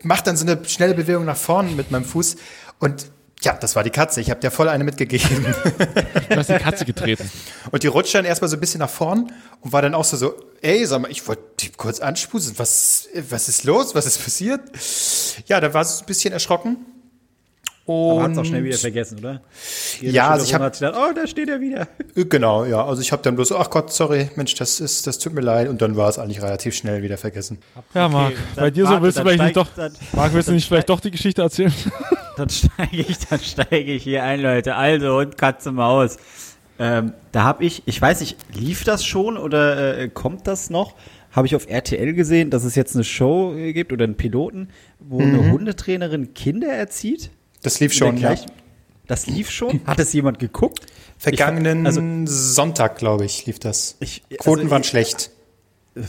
[0.02, 2.34] mache dann so eine schnelle Bewegung nach vorne mit meinem Fuß.
[2.80, 3.06] Und
[3.42, 4.20] ja, das war die Katze.
[4.20, 5.54] Ich habe der voll eine mitgegeben.
[6.28, 7.30] Du hast die Katze getreten.
[7.70, 10.16] Und die rutscht dann erstmal so ein bisschen nach vorn und war dann auch so,
[10.16, 12.54] so ey, sag mal, ich wollte die kurz anspusen.
[12.58, 13.94] Was, was ist los?
[13.94, 14.60] Was ist passiert?
[15.46, 16.86] Ja, da war sie so ein bisschen erschrocken.
[17.86, 19.40] Aber hat's Und auch schnell wieder vergessen, oder?
[20.00, 21.88] Jede Ja, also ich Schilderung hab- hat gedacht, oh, da steht er wieder.
[22.14, 22.84] Äh, Genau, ja.
[22.84, 25.40] Also ich habe dann bloß, so, ach Gott, sorry, Mensch, das ist, das tut mir
[25.40, 25.68] leid.
[25.68, 27.58] Und dann war es eigentlich relativ schnell wieder vergessen.
[27.94, 30.52] Ja, Marc, bei dir so willst du vielleicht nicht doch, steigt- dann- Marc, willst du
[30.52, 31.72] nicht vielleicht doch die Geschichte erzählen?
[32.36, 34.74] Dann steige ich, dann steige ich hier ein, Leute.
[34.74, 36.16] Also, und Katze Maus.
[36.78, 40.94] Ähm, da habe ich, ich weiß nicht, lief das schon oder äh, kommt das noch?
[41.32, 44.68] Habe ich auf RTL gesehen, dass es jetzt eine Show äh, gibt oder einen Piloten,
[44.98, 47.30] wo eine Hundetrainerin Kinder erzieht?
[47.62, 48.34] Das lief schon, ja.
[49.06, 49.80] Das lief schon?
[49.86, 50.86] Hat es jemand geguckt?
[51.18, 53.96] Vergangenen also- Sonntag, glaube ich, lief das.
[54.00, 55.30] Ich- also Quoten waren ich- schlecht.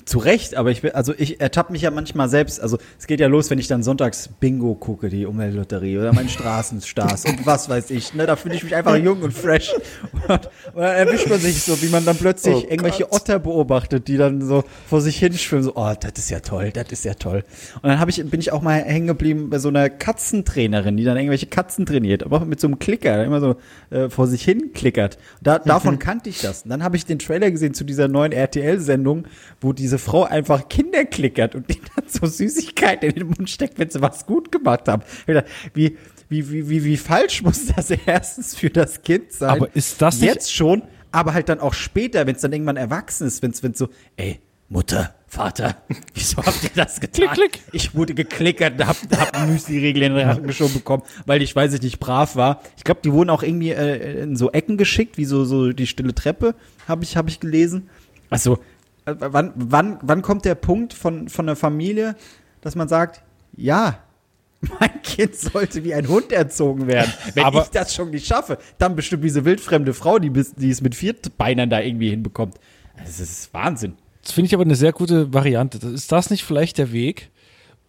[0.06, 2.62] Zu Recht, aber ich bin, also ich ertappe mich ja manchmal selbst.
[2.62, 6.30] Also es geht ja los, wenn ich dann sonntags Bingo gucke, die Umweltlotterie oder meinen
[6.30, 8.14] Straßenstars und was weiß ich.
[8.14, 9.74] Ne, da fühle ich mich einfach jung und fresh.
[10.14, 13.22] Und, und dann erwischt man sich so, wie man dann plötzlich Oh irgendwelche Gott.
[13.22, 15.64] Otter beobachtet, die dann so vor sich hinschwimmen.
[15.66, 17.44] So, oh, das ist ja toll, das ist ja toll.
[17.82, 21.04] Und dann hab ich, bin ich auch mal hängen geblieben bei so einer Katzentrainerin, die
[21.04, 23.58] dann irgendwelche Katzen trainiert, aber mit so einem Klicker, der immer so
[23.90, 25.18] äh, vor sich hin klickert.
[25.42, 26.64] Da, davon kannte ich das.
[26.64, 29.26] Und dann habe ich den Trailer gesehen zu dieser neuen RTL-Sendung,
[29.60, 33.80] wo diese Frau einfach Kinder klickert und denen dann so Süßigkeiten in den Mund steckt,
[33.80, 35.04] wenn sie was gut gemacht haben.
[35.28, 35.98] Hab Wie,
[36.30, 39.50] wie, wie, wie, wie falsch muss das erstens für das Kind sein?
[39.50, 43.28] Aber ist das Jetzt schon, aber halt dann auch später, wenn es dann irgendwann erwachsen
[43.28, 45.78] ist, wenn es so, ey, Mutter, Vater,
[46.14, 47.30] wieso habt ihr das getan?
[47.34, 47.64] Klick, klick.
[47.72, 51.74] Ich wurde geklickert, hab, hab einen Müsli-Riegel in den Rachen geschoben bekommen, weil ich, weiß
[51.74, 52.62] ich nicht, brav war.
[52.78, 55.88] Ich glaube, die wurden auch irgendwie äh, in so Ecken geschickt, wie so, so die
[55.88, 56.56] stille Treppe,
[56.88, 57.90] habe ich, hab ich gelesen.
[58.30, 58.60] Also,
[59.06, 62.16] wann, wann, wann kommt der Punkt von, von der Familie,
[62.62, 63.22] dass man sagt,
[63.56, 64.00] ja,
[64.80, 67.12] mein Kind sollte wie ein Hund erzogen werden.
[67.34, 70.70] Wenn Aber- ich das schon nicht schaffe, dann bestimmt diese wildfremde Frau, die, bis, die
[70.70, 72.56] es mit vier Beinern da irgendwie hinbekommt.
[72.98, 73.96] Das ist Wahnsinn.
[74.22, 75.86] Das finde ich aber eine sehr gute Variante.
[75.88, 77.32] Ist das nicht vielleicht der Weg,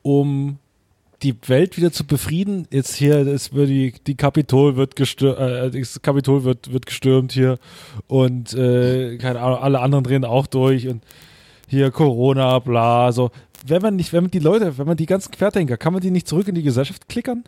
[0.03, 0.59] um
[1.25, 2.69] die Welt wieder zu befrieden?
[2.71, 7.33] Jetzt hier, das wird die, die Kapitol wird gestürmt, äh, das Kapitol wird, wird gestürmt
[7.33, 7.59] hier
[8.07, 11.03] und äh, keine Ahnung, alle anderen drehen auch durch und
[11.67, 13.31] hier Corona, bla, so.
[13.67, 16.11] Wenn man nicht, wenn man die Leute, wenn man die ganzen Querdenker, kann man die
[16.11, 17.45] nicht zurück in die Gesellschaft klickern?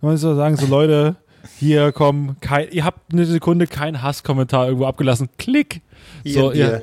[0.00, 1.14] Kann man so sagen, so Leute,
[1.58, 5.28] hier kommen, kein, ihr habt eine Sekunde keinen Hasskommentar irgendwo abgelassen.
[5.38, 5.82] Klick.
[6.24, 6.82] Hier so, ein ihr- Bier.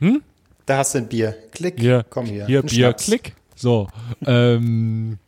[0.00, 0.22] Hm?
[0.66, 1.34] Da hast du ein Bier.
[1.52, 1.80] Klick.
[1.80, 2.46] Hier, Komm hier.
[2.46, 3.06] Hier, Bier, Schnaps.
[3.06, 3.34] Klick.
[3.56, 3.88] So,
[4.26, 5.18] ähm,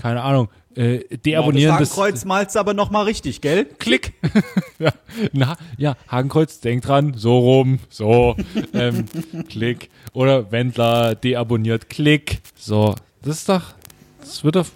[0.00, 0.48] keine Ahnung.
[0.76, 3.66] Äh, deabonnieren das des, Hakenkreuz malst du aber noch mal richtig, gell?
[3.78, 4.12] Klick.
[4.78, 4.92] ja,
[5.32, 8.36] na, ja, Hakenkreuz, denk dran, so rum, so,
[8.72, 9.04] ähm,
[9.48, 9.90] Klick.
[10.12, 12.40] Oder Wendler deabonniert, Klick.
[12.56, 13.74] So, das ist doch,
[14.20, 14.66] das wird doch,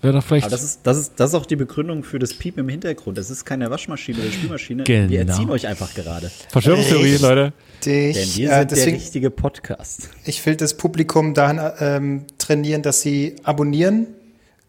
[0.00, 0.46] wäre doch vielleicht.
[0.46, 3.18] Aber das ist, das, ist, das ist auch die Begründung für das Piepen im Hintergrund.
[3.18, 4.84] Das ist keine Waschmaschine oder Spülmaschine.
[4.84, 5.10] Genau.
[5.10, 6.30] Wir erziehen euch einfach gerade.
[6.48, 7.18] Verschwörungstheorie?
[7.18, 7.52] Leute.
[7.84, 10.08] Denn Dich, wir äh, sind der deswegen, richtige Podcast.
[10.24, 14.06] ich will das Publikum dahin ähm, trainieren, dass sie abonnieren,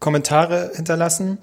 [0.00, 1.38] Kommentare hinterlassen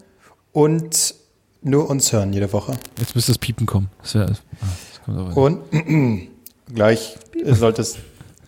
[0.51, 1.15] und
[1.61, 2.73] nur uns hören jede Woche.
[2.99, 3.89] Jetzt müsste das Piepen kommen.
[4.01, 5.37] Das wär, ah, das kommt aber nicht.
[5.37, 6.27] Und
[6.73, 7.15] gleich
[7.45, 7.97] sollte es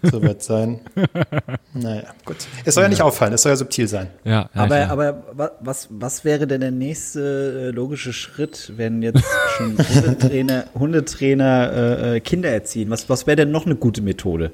[0.04, 0.82] soweit sein.
[1.72, 2.36] Naja, gut.
[2.66, 4.08] Es soll ja nicht auffallen, es soll ja subtil sein.
[4.24, 9.04] ja, ja, Aber, aber wa- was, was wäre denn der nächste äh, logische Schritt, wenn
[9.04, 9.24] jetzt
[9.56, 12.90] schon Hundetrainer, Hundetrainer äh, äh, Kinder erziehen?
[12.90, 14.52] Was, was wäre denn noch eine gute Methode?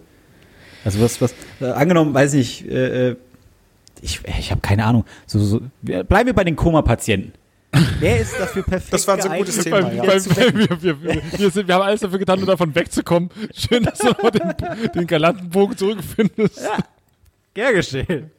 [0.84, 3.16] Also was, was, äh, angenommen, weiß ich, äh, äh,
[4.06, 5.04] ich, ich habe keine Ahnung.
[5.26, 7.34] So, so, bleiben wir bei den Koma-Patienten.
[8.00, 10.82] Wer ist dafür perfekt Das war so ein gutes geeignet, Thema, ja.
[10.82, 13.30] wir, wir, wir, sind, wir haben alles dafür getan, um davon wegzukommen.
[13.54, 14.54] Schön, dass du noch den,
[14.94, 16.62] den galanten Bogen zurückfindest.
[17.54, 18.32] Gern geschehen.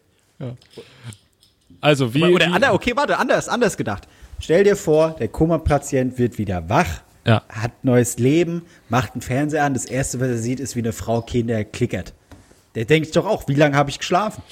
[1.81, 2.25] Also, wie.
[2.25, 4.07] Oder ander, okay, warte, anders, anders gedacht.
[4.39, 7.43] Stell dir vor, der Koma-Patient wird wieder wach, Ja.
[7.49, 9.75] hat neues Leben, macht einen Fernseher an.
[9.75, 12.15] Das erste, was er sieht, ist, wie eine Frau Kinder klickert.
[12.77, 14.43] Der denkt doch auch, wie lange habe ich geschlafen?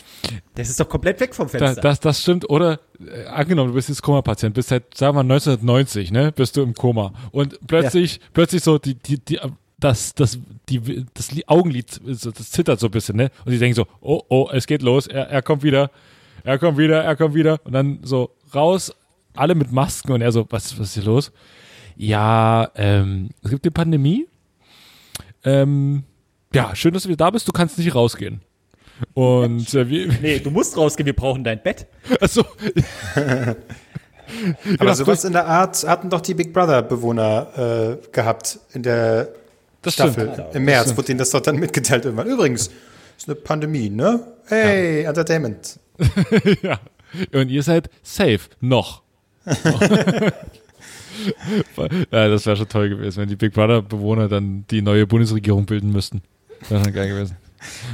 [0.54, 1.80] Das ist doch komplett weg vom Da, Fenster.
[1.82, 2.48] das, das stimmt.
[2.50, 6.32] Oder äh, angenommen, du bist jetzt Koma-Patient, bist seit, sagen wir mal, 1990, ne?
[6.32, 7.12] Bist du im Koma.
[7.30, 9.38] Und plötzlich, plötzlich so die, die, die,
[9.78, 10.38] das, das,
[10.70, 13.30] die, das Li- Augenlid, das zittert so ein bisschen, ne?
[13.44, 15.90] Und die denken so, oh, oh, es geht los, er, er kommt wieder,
[16.44, 17.60] er kommt wieder, er kommt wieder.
[17.64, 18.90] Und dann so raus,
[19.36, 21.30] alle mit Masken und er so, was, was ist hier los?
[21.96, 24.26] Ja, ähm, es gibt eine Pandemie.
[25.44, 26.04] Ähm,
[26.54, 28.40] ja, schön, dass du wieder da bist, du kannst nicht rausgehen.
[29.12, 31.86] Und äh, wie, nee, du musst rausgehen, wir brauchen dein Bett.
[32.20, 32.44] also,
[34.78, 39.28] Aber Ja, sowas in der Art hatten doch die Big Brother-Bewohner äh, gehabt in der
[39.82, 40.32] das Staffel.
[40.32, 40.54] stimmt.
[40.54, 42.28] Im März wurde denen das doch dann mitgeteilt irgendwann.
[42.28, 42.70] Übrigens,
[43.16, 44.20] ist eine Pandemie, ne?
[44.46, 45.78] Hey, Entertainment.
[46.62, 46.80] ja.
[47.32, 48.40] Und ihr seid safe.
[48.60, 49.02] Noch.
[52.10, 55.92] ja, das wäre schon toll gewesen, wenn die Big Brother-Bewohner dann die neue Bundesregierung bilden
[55.92, 56.22] müssten.
[56.68, 57.36] Das geil gewesen.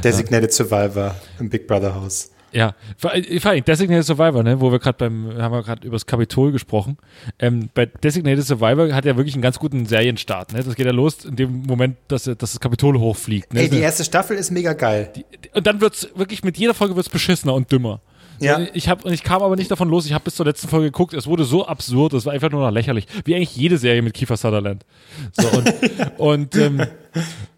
[0.03, 2.31] Designated Survivor im Big Brother Haus.
[2.53, 6.05] Ja, vor allem Designated Survivor, ne, wo wir gerade beim, haben wir gerade über das
[6.05, 6.97] Kapitol gesprochen.
[7.39, 10.53] Ähm, bei Designated Survivor hat er wirklich einen ganz guten Serienstart.
[10.53, 10.63] Ne?
[10.65, 13.55] Das geht ja los in dem Moment, dass, dass das Kapitol hochfliegt.
[13.55, 13.61] Ne?
[13.61, 15.13] Ey, die erste Staffel ist mega geil.
[15.55, 18.01] und dann wird's wirklich mit jeder Folge wird's beschissener und dümmer.
[18.41, 18.61] Ja.
[18.73, 20.07] Ich hab, und ich kam aber nicht davon los.
[20.07, 21.15] Ich habe bis zur letzten Folge geguckt.
[21.15, 22.15] Es wurde so absurd.
[22.15, 23.07] Es war einfach nur noch lächerlich.
[23.25, 24.85] Wie eigentlich jede Serie mit Kiefer Sutherland.
[25.33, 25.75] So, und,
[26.19, 26.87] und, ähm,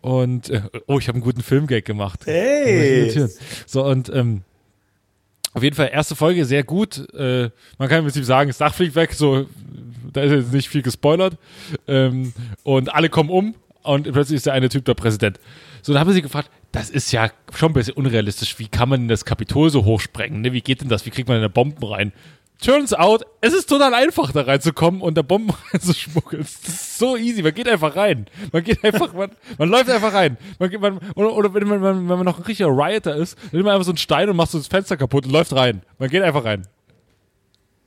[0.00, 2.20] und äh, oh, ich habe einen guten Filmgag gemacht.
[2.26, 3.28] Hey.
[3.66, 4.42] So, und ähm,
[5.54, 7.08] auf jeden Fall, erste Folge sehr gut.
[7.14, 9.46] Äh, man kann im Prinzip sagen, das Dach fliegt weg, so
[10.12, 11.36] da ist jetzt nicht viel gespoilert.
[11.86, 12.32] Ähm,
[12.64, 15.38] und alle kommen um und plötzlich ist der eine Typ der Präsident.
[15.82, 18.58] So, dann haben sie gefragt, das ist ja schon ein bisschen unrealistisch.
[18.58, 20.40] Wie kann man denn das Kapitol so hochsprengen?
[20.40, 20.52] Ne?
[20.52, 21.06] Wie geht denn das?
[21.06, 22.12] Wie kriegt man denn da Bomben rein?
[22.62, 26.42] Turns out, es ist total einfach, da reinzukommen und da Bomben reinzuschmuggeln.
[26.42, 27.42] Das ist so easy.
[27.42, 28.26] Man geht einfach rein.
[28.52, 30.38] Man geht einfach, man, man läuft einfach rein.
[30.58, 33.50] Man geht, man, oder, oder wenn, man, wenn man noch ein richtiger Rioter ist, dann
[33.52, 35.82] nimmt man einfach so einen Stein und macht so das Fenster kaputt und läuft rein.
[35.98, 36.66] Man geht einfach rein.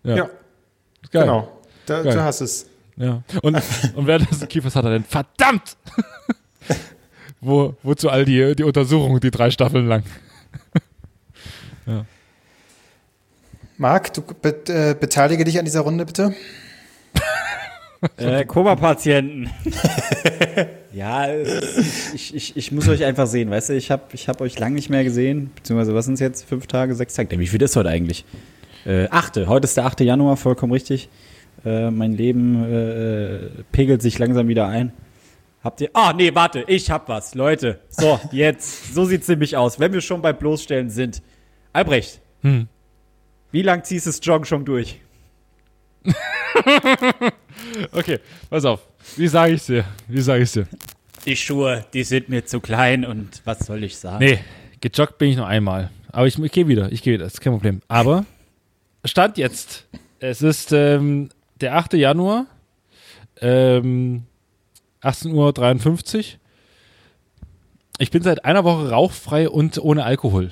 [0.04, 0.30] Ja, geil.
[1.12, 1.62] genau.
[1.88, 2.68] Da, du hast es.
[2.98, 3.24] Ja.
[3.42, 3.62] Und,
[3.96, 5.78] und währenddessen Kiefers hat er denn, verdammt!
[7.46, 10.04] Wo, wozu all die, die Untersuchungen, die drei Staffeln lang.
[13.78, 16.34] Marc, du be äh, beteilige dich an dieser Runde bitte.
[18.18, 19.50] Äh, Koma-Patienten.
[20.94, 21.28] ja,
[22.14, 24.74] ich, ich, ich muss euch einfach sehen, weißt du, ich habe ich hab euch lang
[24.74, 26.48] nicht mehr gesehen, beziehungsweise was sind es jetzt?
[26.48, 27.40] Fünf Tage, sechs Tage?
[27.40, 28.24] Wie viel ist heute eigentlich?
[28.86, 30.02] Äh, achte, heute ist der 8.
[30.02, 31.10] Januar, vollkommen richtig.
[31.66, 34.92] Äh, mein Leben äh, pegelt sich langsam wieder ein.
[35.66, 35.90] Habt ihr.
[35.94, 37.80] Ah, nee, warte, ich hab was, Leute.
[37.90, 38.94] So, jetzt.
[38.94, 41.24] So sieht's nämlich aus, wenn wir schon bei Bloßstellen sind.
[41.74, 42.22] Albrecht.
[43.52, 45.02] Wie lang ziehst du Joggen schon durch?
[47.92, 48.82] Okay, pass auf.
[49.16, 49.86] Wie sage ich dir?
[50.08, 50.68] Wie sage ich dir?
[51.26, 54.24] Die Schuhe, die sind mir zu klein und was soll ich sagen?
[54.24, 54.40] Nee,
[54.82, 55.90] gejoggt bin ich nur einmal.
[56.12, 57.82] Aber ich, ich gehe wieder, ich gehe wieder, ist kein Problem.
[57.88, 58.26] Aber,
[59.04, 59.88] Stand jetzt.
[60.20, 61.30] Es ist ähm,
[61.62, 61.94] der 8.
[61.94, 62.46] Januar,
[63.42, 64.26] ähm,
[65.06, 66.24] 18.53 Uhr.
[67.98, 70.52] Ich bin seit einer Woche rauchfrei und ohne Alkohol.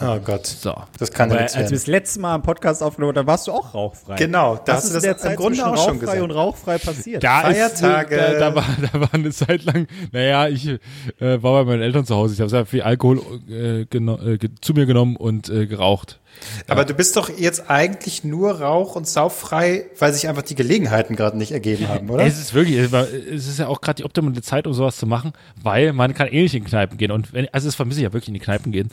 [0.00, 0.46] Oh Gott.
[0.46, 0.74] So.
[0.98, 3.30] Das kann ja Weil, nichts als wir das letzte Mal im Podcast aufgenommen haben, da
[3.30, 4.16] warst du auch rauchfrei.
[4.16, 5.98] Genau, da Das hast ist das in der im Zeit Grunde zwischen auch schon rauchfrei
[6.00, 6.22] gesagt.
[6.22, 7.22] und rauchfrei passiert.
[7.22, 8.14] Da Feiertage.
[8.16, 10.78] Ist, äh, da, da, war, da war eine Zeit lang, naja, ich äh,
[11.18, 12.34] war bei meinen Eltern zu Hause.
[12.34, 16.20] Ich habe sehr viel Alkohol äh, äh, zu mir genommen und äh, geraucht.
[16.68, 21.16] Aber du bist doch jetzt eigentlich nur rauch- und sauffrei, weil sich einfach die Gelegenheiten
[21.16, 22.24] gerade nicht ergeben haben, oder?
[22.24, 25.32] Es ist wirklich, es ist ja auch gerade die optimale Zeit, um sowas zu machen,
[25.62, 27.10] weil man kann eh nicht in Kneipen gehen.
[27.10, 28.90] Und wenn, also das vermisse ich ja wirklich in die Kneipen gehen.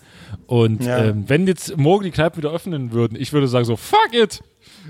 [0.48, 1.06] Und Ja.
[1.06, 4.42] ähm, wenn jetzt morgen die Kneipen wieder öffnen würden, ich würde sagen so, fuck it!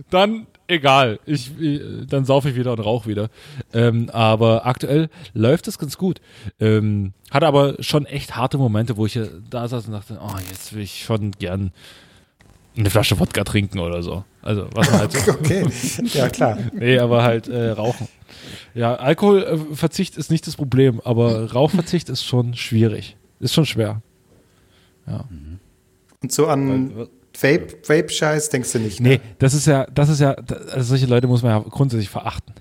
[0.10, 1.20] Dann egal.
[1.26, 3.30] Ich, ich, dann saufe ich wieder und rauche wieder.
[3.74, 6.22] Ähm, aber aktuell läuft es ganz gut.
[6.60, 10.74] Ähm, hatte aber schon echt harte Momente, wo ich da saß und dachte, oh, jetzt
[10.74, 11.72] will ich schon gern
[12.80, 14.24] eine Flasche Wodka trinken oder so.
[14.42, 15.66] Also was man halt so Okay,
[16.06, 16.58] ja klar.
[16.74, 18.08] Nee, aber halt äh, Rauchen.
[18.74, 23.18] Ja, Alkoholverzicht ist nicht das Problem, aber Rauchverzicht ist schon schwierig.
[23.40, 24.02] Ist schon schwer.
[26.22, 27.08] Und so an
[27.40, 29.10] Vape, Vape-Scheiß denkst du nicht, ne?
[29.10, 32.54] Nee, das ist ja, das ist ja, also solche Leute muss man ja grundsätzlich verachten.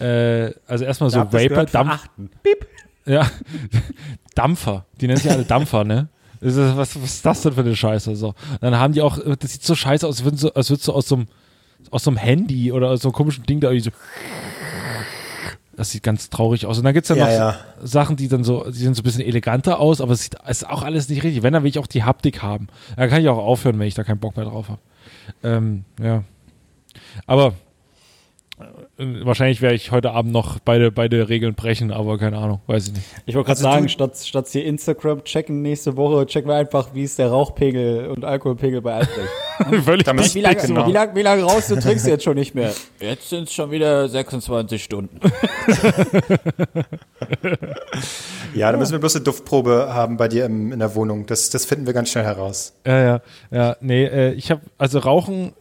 [0.00, 1.64] Äh, also erstmal so Vapor?
[1.64, 2.30] Dampf, Verachten.
[2.42, 2.66] Piep.
[3.06, 3.28] ja,
[4.34, 6.08] Dampfer, die nennen sich alle Dampfer, ne?
[6.40, 8.14] Was, was ist das denn für eine Scheiße?
[8.16, 8.34] So.
[8.60, 11.08] Dann haben die auch, das sieht so scheiße aus, als so, als würdest du aus
[11.08, 11.26] so einem,
[11.90, 13.96] aus so einem Handy oder aus so einem komischen Ding da irgendwie so.
[15.76, 16.78] Das sieht ganz traurig aus.
[16.78, 17.56] Und dann gibt's ja Ja, noch ja.
[17.82, 20.68] Sachen, die dann so, die sehen so ein bisschen eleganter aus, aber es sieht, ist
[20.68, 21.44] auch alles nicht richtig.
[21.44, 22.66] Wenn, dann will ich auch die Haptik haben.
[22.96, 24.80] Dann kann ich auch aufhören, wenn ich da keinen Bock mehr drauf habe.
[25.44, 26.24] Ähm, ja.
[27.26, 27.54] Aber
[28.98, 32.92] wahrscheinlich werde ich heute Abend noch beide, beide Regeln brechen, aber keine Ahnung, weiß ich
[32.94, 33.04] nicht.
[33.26, 36.88] Ich wollte gerade Also sagen, statt, statt hier Instagram checken nächste Woche, checken wir einfach,
[36.94, 39.28] wie ist der Rauchpegel und Alkoholpegel bei Albrecht.
[39.84, 40.86] Völlig Da müssen- wie lange Genau.
[40.86, 42.72] wie lang, wie lang raus, du trinkst jetzt schon nicht mehr?
[43.00, 45.18] Jetzt sind es schon wieder 26 Stunden.
[48.54, 51.26] Ja, da müssen wir bloß eine Duftprobe haben bei dir im, in der Wohnung.
[51.26, 52.72] Das, das finden wir ganz schnell heraus.
[52.86, 55.52] Ja, ja, ja, nee, äh, ich habe, also Rauchen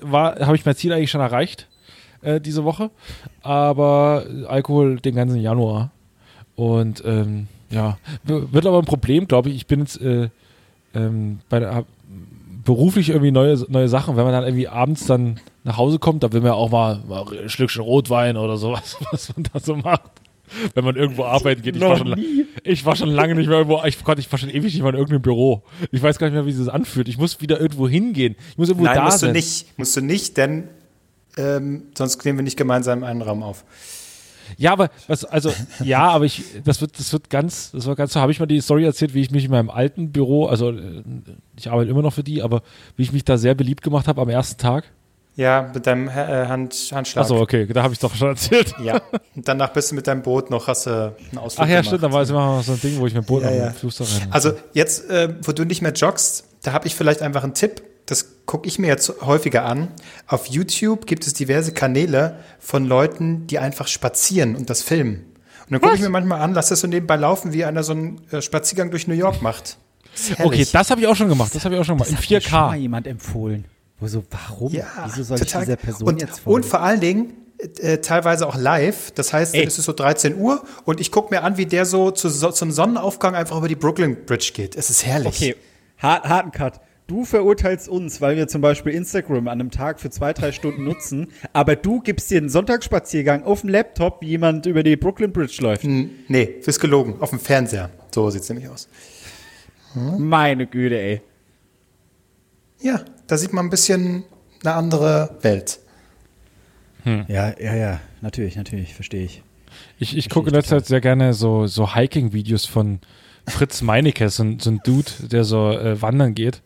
[0.00, 1.66] war, habe ich mein Ziel eigentlich schon erreicht
[2.22, 2.90] äh, diese Woche,
[3.42, 5.90] aber Alkohol den ganzen Januar.
[6.54, 9.56] Und ähm, ja, wird aber ein Problem, glaube ich.
[9.56, 10.30] Ich bin jetzt äh,
[10.94, 11.84] ähm, bei der,
[12.64, 16.32] beruflich irgendwie neue, neue Sachen, wenn man dann irgendwie abends dann nach Hause kommt, da
[16.32, 19.76] will man ja auch mal, mal ein Schlückchen Rotwein oder sowas, was man da so
[19.76, 20.10] macht.
[20.74, 21.74] Wenn man irgendwo arbeiten geht.
[21.74, 22.14] Ich war, schon,
[22.62, 24.90] ich war schon lange nicht mehr irgendwo, ich, Gott, ich war schon ewig nicht mehr
[24.90, 25.62] in irgendeinem Büro.
[25.90, 27.08] Ich weiß gar nicht mehr, wie sich das anfühlt.
[27.08, 28.36] Ich muss wieder irgendwo hingehen.
[28.50, 29.30] Ich muss irgendwo Nein, da musst sein.
[29.30, 30.68] du nicht, musst du nicht, denn
[31.36, 33.64] ähm, sonst nehmen wir nicht gemeinsam einen Raum auf.
[34.56, 38.12] Ja, aber was, also, ja, aber ich, das wird, das wird ganz, das war ganz
[38.12, 40.70] so, habe ich mal die Story erzählt, wie ich mich in meinem alten Büro, also
[40.70, 41.02] äh,
[41.58, 42.62] ich arbeite immer noch für die, aber
[42.96, 44.84] wie ich mich da sehr beliebt gemacht habe am ersten Tag.
[45.36, 47.24] Ja, mit deinem äh, Hand, Handschlag.
[47.24, 48.74] Achso, okay, da habe ich doch schon erzählt.
[48.82, 49.02] Ja.
[49.34, 51.86] Und danach bist du mit deinem Boot noch, hast du einen Ausflug Ach ja, gemacht.
[51.86, 53.70] stimmt, da war es immer so ein Ding, wo ich mein Boot Ja, am ja.
[53.72, 54.28] Fluss da rein.
[54.30, 57.82] Also jetzt, äh, wo du nicht mehr joggst, da habe ich vielleicht einfach einen Tipp.
[58.06, 59.88] Das gucke ich mir jetzt häufiger an.
[60.26, 65.26] Auf YouTube gibt es diverse Kanäle von Leuten, die einfach spazieren und das filmen.
[65.64, 67.92] Und dann gucke ich mir manchmal an, lass das so nebenbei laufen, wie einer so
[67.92, 69.78] einen äh, Spaziergang durch New York macht.
[70.12, 72.10] Das ist okay, das habe ich auch schon gemacht, das habe ich auch schon gemacht.
[72.10, 72.76] In Hat mir schon mal 4K.
[72.76, 73.64] jemand empfohlen.
[73.98, 74.72] Wo so, warum?
[74.72, 76.54] Ja, Wieso soll ich dieser Person und, jetzt folgen?
[76.54, 77.32] Und vor allen Dingen
[77.78, 79.10] äh, teilweise auch live.
[79.12, 79.64] Das heißt, Ey.
[79.64, 82.50] ist es so 13 Uhr und ich gucke mir an, wie der so zu, so
[82.50, 84.76] zum Sonnenaufgang einfach über die Brooklyn Bridge geht.
[84.76, 85.36] Es ist herrlich.
[85.36, 85.56] Okay,
[85.98, 86.80] hart, harten Cut.
[87.06, 90.82] Du verurteilst uns, weil wir zum Beispiel Instagram an einem Tag für zwei, drei Stunden
[90.82, 95.32] nutzen, aber du gibst dir einen Sonntagsspaziergang auf dem Laptop, wie jemand über die Brooklyn
[95.32, 95.84] Bridge läuft.
[95.84, 97.16] Nee, ist gelogen.
[97.20, 97.90] Auf dem Fernseher.
[98.12, 98.88] So sieht's nämlich aus.
[99.94, 101.22] Meine Güte, ey.
[102.80, 104.24] Ja, da sieht man ein bisschen
[104.64, 105.78] eine andere Welt.
[107.04, 109.42] Ja, ja, ja, natürlich, natürlich, verstehe ich.
[109.98, 112.98] Ich, ich gucke in letzter Zeit sehr gerne so, so Hiking-Videos von
[113.48, 116.62] Fritz Meinecke, so, ein- so ein Dude, der so äh, wandern geht.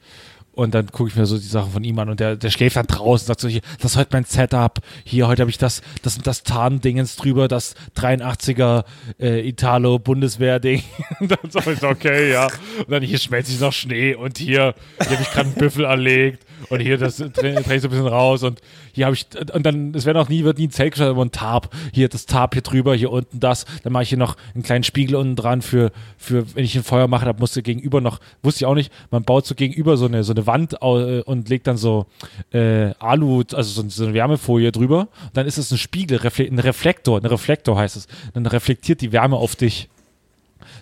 [0.53, 2.77] Und dann gucke ich mir so die Sachen von ihm an und der, der schläft
[2.77, 5.81] dann draußen, sagt so, hier, das ist heute mein Setup, hier, heute habe ich das,
[6.03, 8.85] das das Tarndingens drüber, das 83er
[9.21, 10.83] äh, Italo-Bundeswehr-Ding.
[11.21, 12.47] Und dann sage ich so, okay, ja.
[12.79, 15.85] Und dann hier schmelzt sich noch Schnee und hier, hier habe ich gerade einen Büffel
[15.85, 18.61] erlegt und hier, das drehe dreh ich so ein bisschen raus und
[18.93, 21.25] hier habe ich, und dann, es werden auch nie, wird nie ein Zelt geschaut, aber
[21.25, 21.71] ein Tarp.
[21.93, 23.65] Hier das Tarp hier drüber, hier unten das.
[23.83, 26.85] Dann mache ich hier noch einen kleinen Spiegel unten dran für, für wenn ich ein
[26.85, 30.07] Feuer mache, da musste gegenüber noch, wusste ich auch nicht, man baut so gegenüber so
[30.07, 32.07] eine, so eine Wand äh, und legt dann so
[32.53, 35.09] äh, Alu, also so, eine Wärmefolie drüber.
[35.33, 38.09] Dann ist es ein Spiegel, ein Reflektor, ein Reflektor heißt es.
[38.35, 39.89] Dann reflektiert die Wärme auf dich.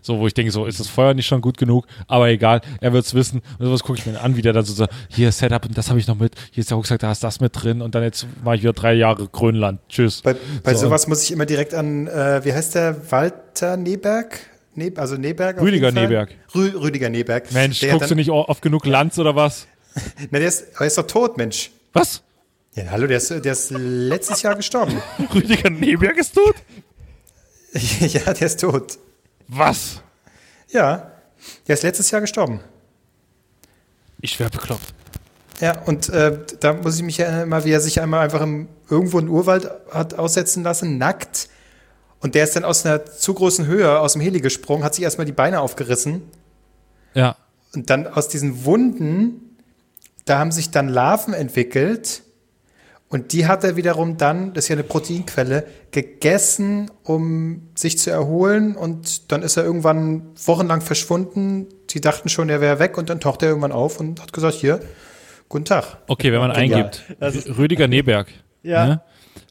[0.02, 2.92] So, wo ich denke, so ist das Feuer nicht schon gut genug, aber egal, er
[2.92, 3.42] wird's wissen.
[3.58, 5.88] Und sowas gucke ich mir an, wie der dann so sagt, hier Setup und das
[5.90, 8.02] habe ich noch mit, hier ist der Rucksack, da ist das mit drin und dann
[8.02, 9.80] jetzt mache ich wieder drei Jahre Grönland.
[9.88, 10.22] Tschüss.
[10.22, 10.86] Bei, bei So.
[10.86, 14.38] sowas muss ich immer direkt an, äh, wie heißt der, Walter Neberg?
[14.74, 15.60] Ne, also Neberg?
[15.60, 15.90] Rüdiger.
[15.90, 16.30] Neberg.
[16.54, 17.52] Rü Rüdiger Neberg.
[17.52, 19.66] Mensch, der guckst du nicht oft genug Lanz oder was?
[20.30, 21.70] Na, der ist, er ist doch tot, Mensch.
[21.92, 22.22] Was?
[22.74, 25.02] Ja, hallo, der ist, der ist letztes Jahr gestorben.
[25.34, 26.54] Rüdiger Neberg ist tot?
[28.00, 28.98] ja, der ist tot.
[29.48, 30.02] Was?
[30.68, 31.10] Ja,
[31.66, 32.60] der ist letztes Jahr gestorben.
[34.20, 34.94] Ich wäre bekloppt.
[35.60, 38.68] Ja, und äh, da muss ich mich erinnern, mal, wie er sich einmal einfach im,
[38.88, 41.48] irgendwo im Urwald hat aussetzen lassen, nackt.
[42.20, 45.04] Und der ist dann aus einer zu großen Höhe aus dem Heli gesprungen, hat sich
[45.04, 46.22] erstmal die Beine aufgerissen.
[47.14, 47.36] Ja.
[47.74, 49.56] Und dann aus diesen Wunden,
[50.24, 52.22] da haben sich dann Larven entwickelt.
[53.10, 58.10] Und die hat er wiederum dann, das ist ja eine Proteinquelle, gegessen, um sich zu
[58.10, 58.76] erholen.
[58.76, 61.66] Und dann ist er irgendwann wochenlang verschwunden.
[61.90, 62.98] Sie dachten schon, er wäre weg.
[62.98, 64.80] Und dann taucht er irgendwann auf und hat gesagt, hier,
[65.48, 65.96] guten Tag.
[66.06, 68.28] Okay, wenn man eingibt, Das ist- Rüdiger Neberg.
[68.62, 68.86] Ja.
[68.86, 69.00] Ne?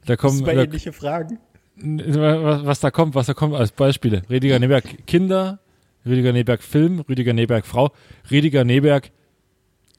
[0.05, 1.39] Da kommen, Zwei da, ähnliche Fragen.
[1.77, 4.21] was, was da kommt, was da kommt als Beispiele.
[4.29, 5.59] Rüdiger Neberg Kinder,
[6.05, 7.91] Rüdiger Neberg Film, Rüdiger Neberg Frau,
[8.29, 9.09] Rüdiger Neberg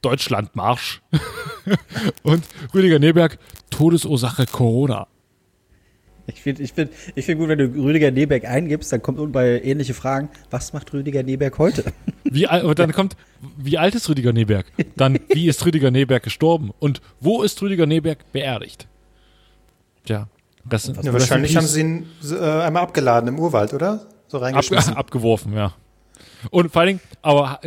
[0.02, 1.02] Deutschlandmarsch
[2.22, 3.38] und Rüdiger Neberg
[3.70, 5.06] Todesursache Corona.
[6.26, 9.32] Ich finde ich find, ich find gut, wenn du Rüdiger Neberg eingibst, dann kommt unten
[9.32, 11.84] bei ähnliche Fragen, was macht Rüdiger Neberg heute?
[12.24, 13.16] Wie, al- und dann kommt,
[13.56, 14.66] wie alt ist Rüdiger Neberg?
[14.96, 16.72] Dann, wie ist Rüdiger Neberg gestorben?
[16.78, 18.87] Und wo ist Rüdiger Neberg beerdigt?
[20.04, 20.28] Tja,
[20.66, 24.06] das sind Ja, wahrscheinlich haben sie ihn äh, einmal abgeladen im Urwald, oder?
[24.26, 24.94] So Ab, reingeschmissen.
[24.94, 25.72] abgeworfen, ja.
[26.51, 27.61] Und vor allen Dingen, aber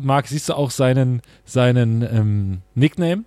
[0.00, 3.24] Marc, siehst du auch seinen, seinen ähm, Nickname?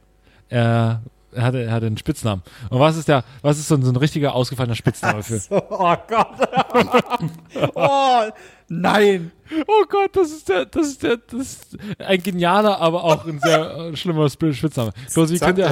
[0.50, 2.44] Er, er, hatte, er hatte einen Spitznamen.
[2.70, 5.40] Und was ist der, was ist so ein, so ein richtiger ausgefallener Spitzname für?
[5.40, 6.28] So, oh Gott.
[7.76, 8.22] oh,
[8.70, 9.32] nein.
[9.68, 13.40] Oh Gott, das ist der, das ist der, das ist ein genialer, aber auch ein
[13.40, 14.92] sehr äh, schlimmer Sp- Spitzname.
[15.14, 15.70] Bloß, wie könnt ihr,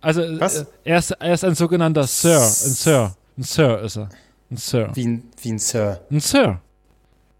[0.00, 0.56] also, Was?
[0.62, 4.08] äh, er ist, er ist ein sogenannter Sir, ein Sir, ein Sir ist er.
[4.50, 4.90] Ein Sir.
[4.94, 6.00] Wie ein, wie ein Sir.
[6.10, 6.60] Ein Sir.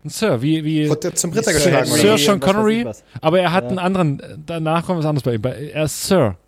[0.08, 2.00] Sir, wie, wie, Wurde er zum Ritter Sir geschlagen, oder?
[2.00, 2.86] Sir Sean Connery,
[3.20, 5.44] aber er hat einen anderen, danach kommt was anderes bei ihm.
[5.44, 6.36] Er ist Sir.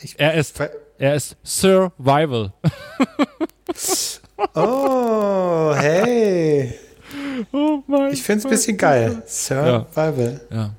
[0.00, 0.58] Ich- Er ist,
[0.98, 2.52] er ist Survival.
[4.54, 6.74] Oh, hey.
[7.52, 9.22] Oh mein Ich finde es ein bisschen geil.
[9.26, 10.40] Survival.
[10.50, 10.70] Ja.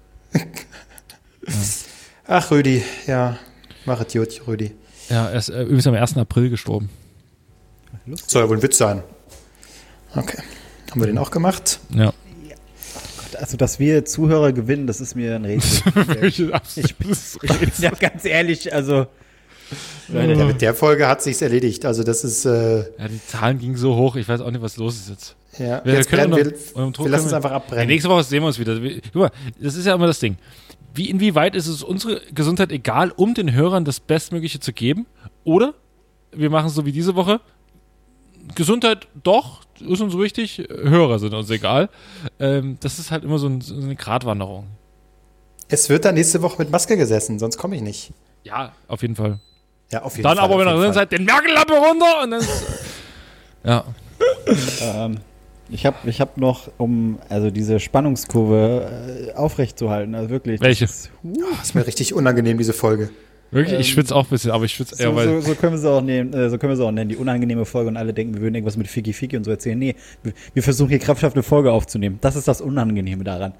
[2.27, 3.37] Ach, Rüdi, ja.
[3.85, 4.73] Mach es gut, Rüdi.
[5.09, 6.17] Ja, er ist äh, übrigens am 1.
[6.17, 6.89] April gestorben.
[8.27, 9.03] Soll ja wohl ein Witz sein.
[10.15, 10.41] Okay.
[10.91, 11.79] Haben wir den auch gemacht?
[11.93, 12.13] Ja.
[13.39, 15.91] Also, dass wir Zuhörer gewinnen, das ist mir ein Rätsel.
[16.21, 16.39] ich,
[16.77, 17.11] ich, bin
[17.79, 19.07] ja ganz ehrlich, also,
[20.13, 21.83] Ja, mit der Folge hat sich's erledigt.
[21.85, 24.77] Also das ist, äh, ja, die Zahlen gingen so hoch, ich weiß auch nicht, was
[24.77, 25.35] los ist jetzt.
[25.57, 25.83] ja.
[25.83, 27.87] Wir Jetzt können brennen noch- wir, wir lassen können es einfach Ja, abbrennen.
[27.87, 28.79] nächste Woche sehen wir uns wieder.
[28.79, 30.37] Guck mal, das ist ja immer das Ding.
[30.93, 35.07] Wie, inwieweit ist es unsere Gesundheit egal, um den Hörern das Bestmögliche zu geben?
[35.43, 35.73] Oder
[36.31, 37.41] wir machen es so wie diese Woche.
[38.53, 41.89] Gesundheit doch, ist uns wichtig, Hörer sind uns egal.
[42.39, 44.67] Ähm, das ist halt immer so, ein, so eine Gratwanderung.
[45.69, 48.11] Es wird dann nächste Woche mit Maske gesessen, sonst komme ich nicht.
[48.43, 49.39] Ja, auf jeden Fall.
[49.91, 50.45] Ja, auf jeden Dann Fall.
[50.45, 52.43] aber, auf wenn ihr drin seid, den Merkel-Lappe runter und dann
[53.63, 53.85] Ja.
[54.81, 55.17] ähm,
[55.69, 60.59] Ich habe ich hab noch, um also diese Spannungskurve äh, aufrechtzuerhalten, also wirklich.
[60.59, 60.85] das Welche?
[60.85, 63.09] Ist, uh, Oh, ist mir richtig unangenehm, diese Folge.
[63.53, 63.79] Wirklich?
[63.79, 65.27] ich schwitze auch ein bisschen, aber ich schwitze eher, so, weil.
[65.27, 67.15] so, so können wir sie auch nehmen, äh, so können wir sie auch nennen, die
[67.15, 69.77] unangenehme Folge und alle denken, wir würden irgendwas mit Fiki Fiki und so erzählen.
[69.77, 69.95] Nee,
[70.53, 72.17] wir, versuchen hier krampfhaft eine Folge aufzunehmen.
[72.21, 73.53] Das ist das Unangenehme daran.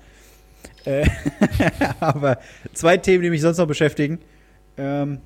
[0.86, 1.06] Äh,
[2.00, 2.39] aber
[2.74, 4.20] zwei Themen, die mich sonst noch beschäftigen.
[4.78, 5.20] Ähm,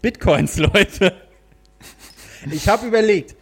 [0.00, 1.12] Bitcoins, Leute.
[2.50, 3.34] Ich habe überlegt,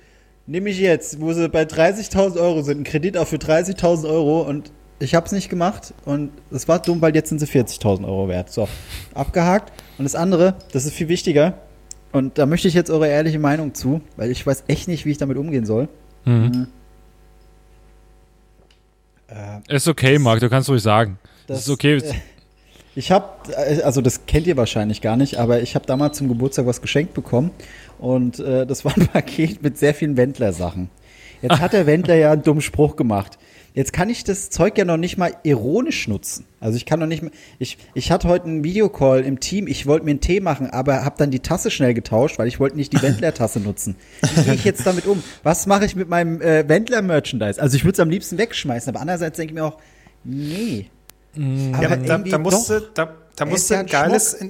[0.46, 4.42] nehme ich jetzt, wo sie bei 30.000 Euro sind, einen Kredit auf für 30.000 Euro
[4.42, 4.72] und
[5.04, 8.28] ich habe es nicht gemacht und es war dumm, weil jetzt sind sie 40.000 Euro
[8.28, 8.50] wert.
[8.52, 8.68] So,
[9.14, 9.72] abgehakt.
[9.98, 11.58] Und das andere, das ist viel wichtiger
[12.12, 15.10] und da möchte ich jetzt eure ehrliche Meinung zu, weil ich weiß echt nicht, wie
[15.10, 15.88] ich damit umgehen soll.
[16.24, 16.68] Mhm.
[19.28, 21.18] Äh, Ist okay, Marc, du kannst ruhig sagen.
[21.46, 21.96] Das, ist okay.
[21.96, 22.14] äh,
[22.94, 23.26] Ich habe,
[23.82, 27.14] also das kennt ihr wahrscheinlich gar nicht, aber ich habe damals zum Geburtstag was geschenkt
[27.14, 27.50] bekommen
[27.98, 30.90] und äh, das war ein Paket mit sehr vielen Wendler-Sachen.
[31.42, 33.38] Jetzt hat der Wendler ja einen dummen Spruch gemacht.
[33.74, 36.46] Jetzt kann ich das Zeug ja noch nicht mal ironisch nutzen.
[36.60, 39.86] Also ich kann noch nicht mal, ich, ich hatte heute einen Videocall im Team, ich
[39.86, 42.76] wollte mir einen Tee machen, aber habe dann die Tasse schnell getauscht, weil ich wollte
[42.76, 43.96] nicht die Wendler-Tasse nutzen.
[44.22, 45.24] Wie gehe ich jetzt damit um?
[45.42, 47.60] Was mache ich mit meinem äh, Wendler-Merchandise?
[47.60, 49.78] Also ich würde es am liebsten wegschmeißen, aber andererseits denke ich mir auch,
[50.22, 50.86] nee.
[51.34, 54.48] Ja, aber da, da musst du, da, da musst du ja ein ein geiles, ja,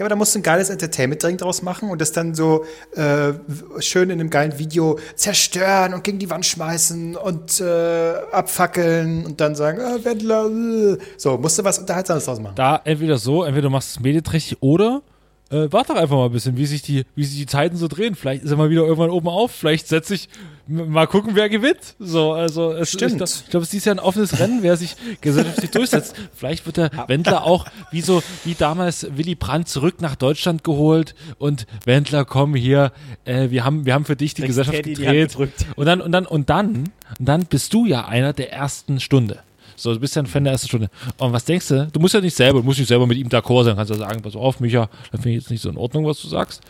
[0.00, 2.64] aber da musst du ein geiles Entertainment-Ding draus machen und das dann so
[2.94, 3.32] äh,
[3.80, 9.40] schön in einem geilen Video zerstören und gegen die Wand schmeißen und äh, abfackeln und
[9.40, 10.98] dann sagen, ah, Wendler, äh.
[11.16, 12.54] so, musst du was Unterhaltsames draus machen.
[12.56, 15.02] Da entweder so, entweder du machst es medienträchtig oder
[15.50, 17.86] äh, warte doch einfach mal ein bisschen, wie sich, die, wie sich die Zeiten so
[17.88, 18.14] drehen.
[18.14, 20.28] Vielleicht ist er mal wieder irgendwann oben auf, vielleicht setze ich
[20.66, 21.94] mal gucken, wer gewinnt.
[22.00, 23.12] So, also es, Stimmt.
[23.12, 26.16] Ich, glaub- ich glaube, es ist Jahr ein offenes Rennen, wer sich gesellschaftlich durchsetzt.
[26.34, 31.14] Vielleicht wird der Wendler auch wie so wie damals Willy Brandt zurück nach Deutschland geholt
[31.38, 32.92] und Wendler, komm hier,
[33.24, 35.30] äh, wir haben wir haben für dich die Gesellschaft die gedreht.
[35.30, 35.66] gedrückt.
[35.76, 36.90] Und dann und dann und dann und
[37.20, 39.38] dann bist du ja einer der ersten Stunde.
[39.76, 40.90] So, du bist ja ein Fan der ersten Stunde.
[41.18, 41.88] Und was denkst du?
[41.92, 43.76] Du musst ja nicht selber, du musst nicht selber mit ihm d'accord sein.
[43.76, 46.20] Kannst ja sagen, pass auf, Micha, das finde ich jetzt nicht so in Ordnung, was
[46.20, 46.62] du sagst.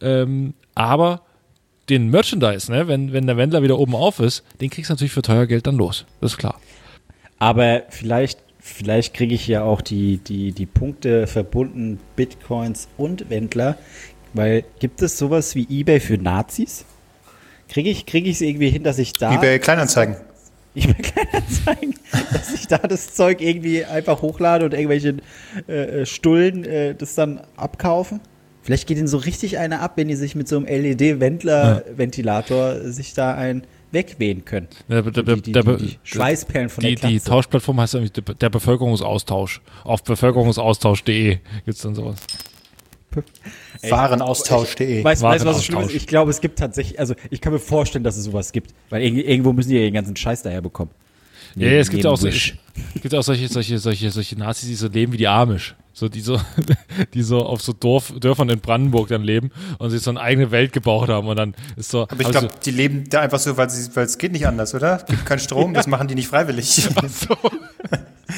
[0.00, 1.22] Ähm, aber
[1.88, 5.12] den Merchandise, ne, wenn, wenn der Wendler wieder oben auf ist, den kriegst du natürlich
[5.12, 6.06] für teuer Geld dann los.
[6.20, 6.60] Das ist klar.
[7.38, 13.76] Aber vielleicht, vielleicht kriege ich ja auch die, die, die Punkte verbunden, Bitcoins und Wendler.
[14.32, 16.84] Weil gibt es sowas wie Ebay für Nazis?
[17.68, 20.16] Kriege ich kriege ich es irgendwie hin, dass ich da bei Kleinanzeigen.
[20.74, 21.94] Ich will keiner zeigen,
[22.32, 25.16] dass ich da das Zeug irgendwie einfach hochlade und irgendwelche
[25.68, 28.20] äh, äh, Stullen äh, das dann abkaufen?
[28.64, 33.12] Vielleicht geht ihnen so richtig einer ab, wenn die sich mit so einem LED-Wendler-Ventilator sich
[33.14, 34.68] da ein wegwehen können.
[34.88, 37.28] Der, der, der, Die, die, die, die Schweißperlen von die, der die Glatze.
[37.30, 39.60] Tauschplattform heißt irgendwie der- der Bevölkerungsaustausch.
[39.84, 42.16] Auf bevölkerungsaustausch.de gibt es dann sowas.
[43.88, 45.04] Warenaustausch.de.
[45.04, 45.64] Weißt du, weißt, du, was.
[45.64, 45.94] Schlimme ist?
[45.94, 48.72] Ich glaube, es gibt tatsächlich, also ich kann mir vorstellen, dass es sowas gibt.
[48.90, 50.90] Weil irg- irgendwo müssen die ja den ganzen Scheiß daher bekommen.
[51.56, 52.56] Ja, ja, es gibt ja auch, so, Wish.
[52.94, 55.74] es gibt auch solche, solche, solche, solche Nazis, die so leben wie die Amish.
[55.94, 56.40] So, die so,
[57.14, 60.50] die so auf so Dorf, Dörfern in Brandenburg dann leben und sich so eine eigene
[60.50, 62.02] Welt gebaut haben und dann ist so.
[62.02, 64.98] Aber ich also- glaube, die leben da einfach so, weil es geht nicht anders, oder?
[65.06, 66.66] Gibt keinen Strom, das machen die nicht freiwillig.
[67.08, 67.36] so,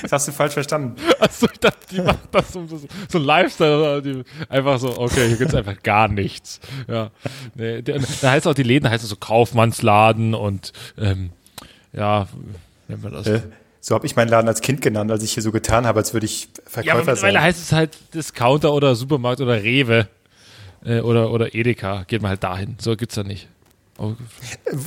[0.03, 0.97] Das hast du falsch verstanden.
[1.21, 5.29] also ich dachte, die machen das um so, so ein Lifestyle, die einfach so, okay,
[5.29, 6.59] hier gibt's einfach gar nichts.
[6.89, 7.11] Ja.
[7.55, 11.31] Nee, der, da heißt auch die Läden, heißen so Kaufmannsladen und ähm,
[11.93, 12.27] ja,
[12.89, 13.27] nennt man das?
[13.29, 13.43] Äh,
[13.87, 16.15] So habe ich meinen Laden als Kind genannt, als ich hier so getan habe, als
[16.15, 17.43] würde ich Ja, aber Verkäufer mittlerweile sein.
[17.43, 20.09] heißt es halt Discounter oder Supermarkt oder Rewe
[20.87, 22.05] äh, oder, oder Edeka.
[22.05, 22.77] Geht mal halt dahin.
[22.81, 23.47] So gibt's da nicht.
[23.99, 24.15] Oh,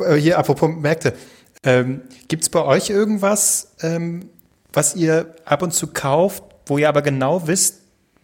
[0.03, 1.13] Äh, Hier, apropos Märkte.
[1.61, 4.29] Ähm, Gibt es bei euch irgendwas, ähm,
[4.73, 7.81] was ihr ab und zu kauft, wo ihr aber genau wisst,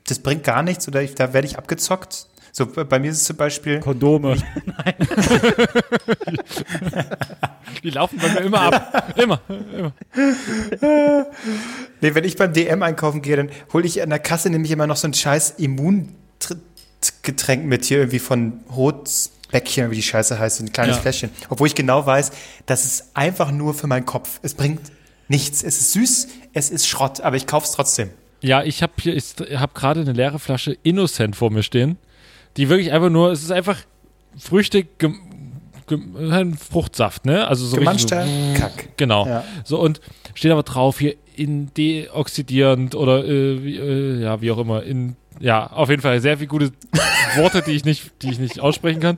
[0.08, 2.26] das bringt gar nichts oder ich, da werde ich abgezockt?
[2.56, 4.38] So, bei mir ist es zum Beispiel, Kondome.
[7.84, 9.12] die laufen bei mir immer ab.
[9.18, 9.42] Immer.
[12.00, 14.86] nee, wenn ich beim DM einkaufen gehe, dann hole ich an der Kasse nämlich immer
[14.86, 20.64] noch so ein scheiß Immungetränk mit hier irgendwie von Rotbäckchen, wie die Scheiße heißt, so
[20.64, 21.02] ein kleines Ja.
[21.02, 21.32] Fläschchen.
[21.50, 22.34] Obwohl ich genau weiß,
[22.68, 24.40] das ist einfach nur für meinen Kopf.
[24.44, 24.92] Es bringt
[25.28, 25.64] nichts.
[25.64, 28.12] Es ist süß, es ist Schrott, aber ich kaufe es trotzdem.
[28.42, 31.98] Ja, ich habe hier, ich habe gerade eine leere Flasche Innocent vor mir stehen,
[32.58, 33.78] die wirklich einfach nur, es ist einfach
[34.38, 35.20] Früchte, gem,
[36.18, 37.48] ein Fruchtsaft, ne?
[37.48, 38.98] Also so richtig Gemanschter so, Kack.
[38.98, 39.28] Genau.
[39.28, 39.44] Ja.
[39.64, 40.00] So und
[40.34, 45.16] steht aber drauf hier in deoxidierend oder äh, wie, äh, ja wie auch immer in
[45.40, 46.72] ja auf jeden Fall sehr viele gute
[47.36, 49.18] Worte, die ich nicht die ich nicht aussprechen kann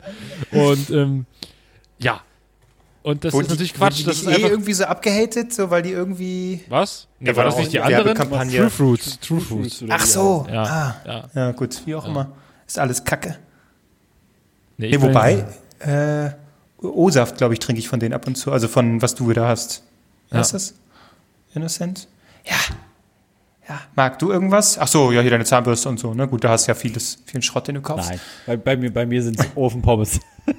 [0.52, 1.26] und ähm,
[2.00, 2.22] ja
[3.04, 4.00] und das ist natürlich Quatsch.
[4.00, 6.62] Wurden Das die ist eh einfach irgendwie so abgehatet, so weil die irgendwie.
[6.70, 7.08] was?
[7.20, 8.16] Nee, Ja, war das nicht die anderen?
[8.16, 9.20] True Fruits.
[9.20, 9.84] True Fruits.
[9.90, 10.48] Ach so.
[10.52, 10.96] Ja, Ah.
[11.06, 11.24] ja.
[11.36, 12.32] Ja, gut, wie auch immer.
[12.68, 13.38] Ist alles Kacke.
[14.78, 15.46] Nee, Nee, ich bin- wobei,
[15.80, 16.30] äh,
[16.82, 18.52] O-Saft, glaube ich, trinke ich von denen ab und zu.
[18.52, 19.84] Also von was du wieder hast.
[20.32, 20.42] Ja.
[20.42, 20.74] Ist das?
[21.54, 22.08] Innocent?
[22.44, 22.56] Ja.
[23.70, 23.82] Ja.
[23.96, 24.78] Marc, du irgendwas?
[24.78, 26.14] Ach so, ja, hier deine Zahnbürste und so.
[26.14, 26.28] Ne?
[26.28, 28.10] Gut, da hast du ja vieles, vielen Schrott, den du kaufst.
[28.10, 30.20] Nein, bei, bei mir, bei mir sind es Ofenpommes.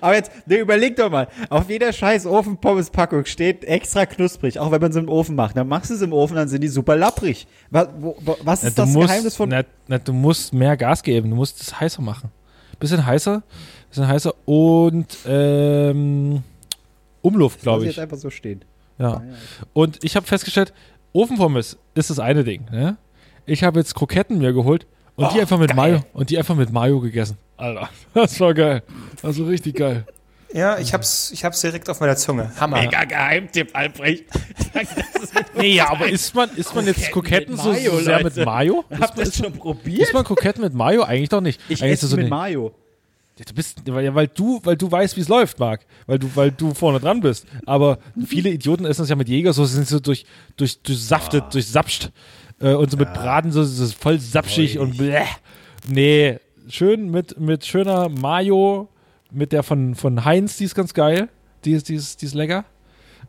[0.00, 4.80] Aber jetzt, ne, überleg doch mal, auf jeder scheiß Ofenpommes-Packung steht extra knusprig, auch wenn
[4.80, 5.56] man sie im Ofen macht.
[5.56, 7.46] Dann machst du es im Ofen, dann sind die super lapprig.
[7.70, 9.48] Was, wo, was ist du das musst, Geheimnis von...
[9.48, 11.30] na, na, du musst mehr Gas geben.
[11.30, 12.30] Du musst es heißer machen.
[12.78, 13.42] Bisschen heißer,
[13.88, 16.42] bisschen heißer und ähm,
[17.22, 18.64] Umluft, glaube ich jetzt einfach so stehen.
[18.98, 19.22] Ja.
[19.72, 20.74] Und ich habe festgestellt,
[21.12, 22.66] Ofenpommes ist das eine Ding.
[22.70, 22.98] Ne?
[23.46, 25.76] Ich habe jetzt Kroketten mir geholt und die Oh, einfach mit geil.
[25.76, 27.38] Mayo und die einfach mit Mayo gegessen.
[27.56, 28.82] Alter, das war geil.
[29.22, 30.04] Das war richtig geil.
[30.52, 32.50] Ja, ich hab's, ich hab's direkt auf meiner Zunge.
[32.58, 32.80] Hammer.
[32.80, 34.24] Mega Geheimtipp, Albrecht.
[35.58, 38.36] Nee, ja, aber isst man, isst man jetzt mit so, so Mayo, sehr mit.
[38.36, 38.84] Mayo?
[39.00, 40.02] Habt ihr das schon probiert?
[40.02, 41.02] Isst man Kroketten mit Mayo?
[41.02, 41.60] Eigentlich doch nicht.
[41.68, 42.74] Ich Eigentlich esse ist so mit Mayo.
[43.38, 45.86] Ja, Du bist, weil, ja, weil du, weil du weißt, wie es läuft, Marc.
[46.06, 47.46] Weil du, weil du vorne dran bist.
[47.64, 50.24] Aber viele Idioten essen das ja mit Jägersoße, sind so durch,
[50.56, 51.50] durch, durchsaftet, Ah.
[51.50, 52.10] durchsapscht.
[52.60, 55.22] Äh, und so mit Braten, so, so voll sapschig und bleh.
[55.88, 56.38] Nee,
[56.68, 58.88] schön mit, mit schöner Mayo,
[59.30, 61.28] mit der von, von Heinz, die ist ganz geil.
[61.64, 62.64] Die ist, die ist, die ist lecker.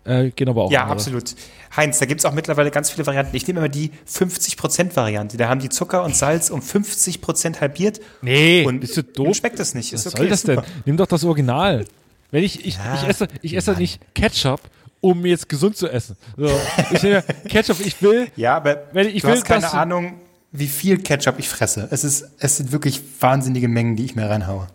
[0.04, 0.94] Äh, gehen aber auch Ja, andere.
[0.96, 1.36] absolut.
[1.76, 3.36] Heinz, da gibt's auch mittlerweile ganz viele Varianten.
[3.36, 5.38] Ich nehme immer die 50%-Variante.
[5.38, 8.00] Da haben die Zucker und Salz um 50% halbiert.
[8.22, 9.36] Nee, Und, bist du doof?
[9.38, 9.94] schmeckt das nicht.
[9.94, 10.62] Ist Was okay, soll das super.
[10.62, 10.72] denn?
[10.86, 11.86] Nimm doch das Original.
[12.32, 14.62] Wenn ich, ich, Ja, ich esse, ich esse nicht Ketchup,
[15.02, 16.16] um jetzt gesund zu essen.
[16.38, 16.50] So,
[16.92, 20.20] ich nehme Ketchup, ich will, Ja, aber Wenn ich du will, hast keine Ahnung,
[20.60, 21.88] wie viel Ketchup ich fresse.
[21.92, 24.68] Es, ist, es sind wirklich wahnsinnige Mengen, die ich mir reinhaue.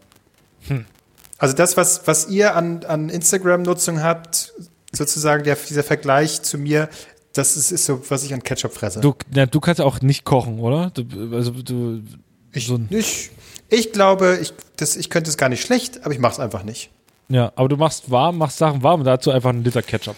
[0.68, 0.84] Hm.
[1.38, 4.52] Also das, was, was ihr an, an Instagram-Nutzung habt,
[4.92, 6.88] sozusagen der, dieser Vergleich zu mir,
[7.32, 9.00] das ist, ist so, was ich an Ketchup fresse.
[9.00, 10.90] du, na, du kannst auch nicht kochen, oder?
[10.90, 12.02] Du, also du,
[12.52, 13.30] ich, so ich,
[13.70, 16.62] ich glaube, ich, das, ich könnte es gar nicht schlecht, aber ich mache es einfach
[16.62, 16.90] nicht.
[17.28, 20.16] ja, aber du machst warm, machst Sachen warm und dazu einfach einen Liter Ketchup.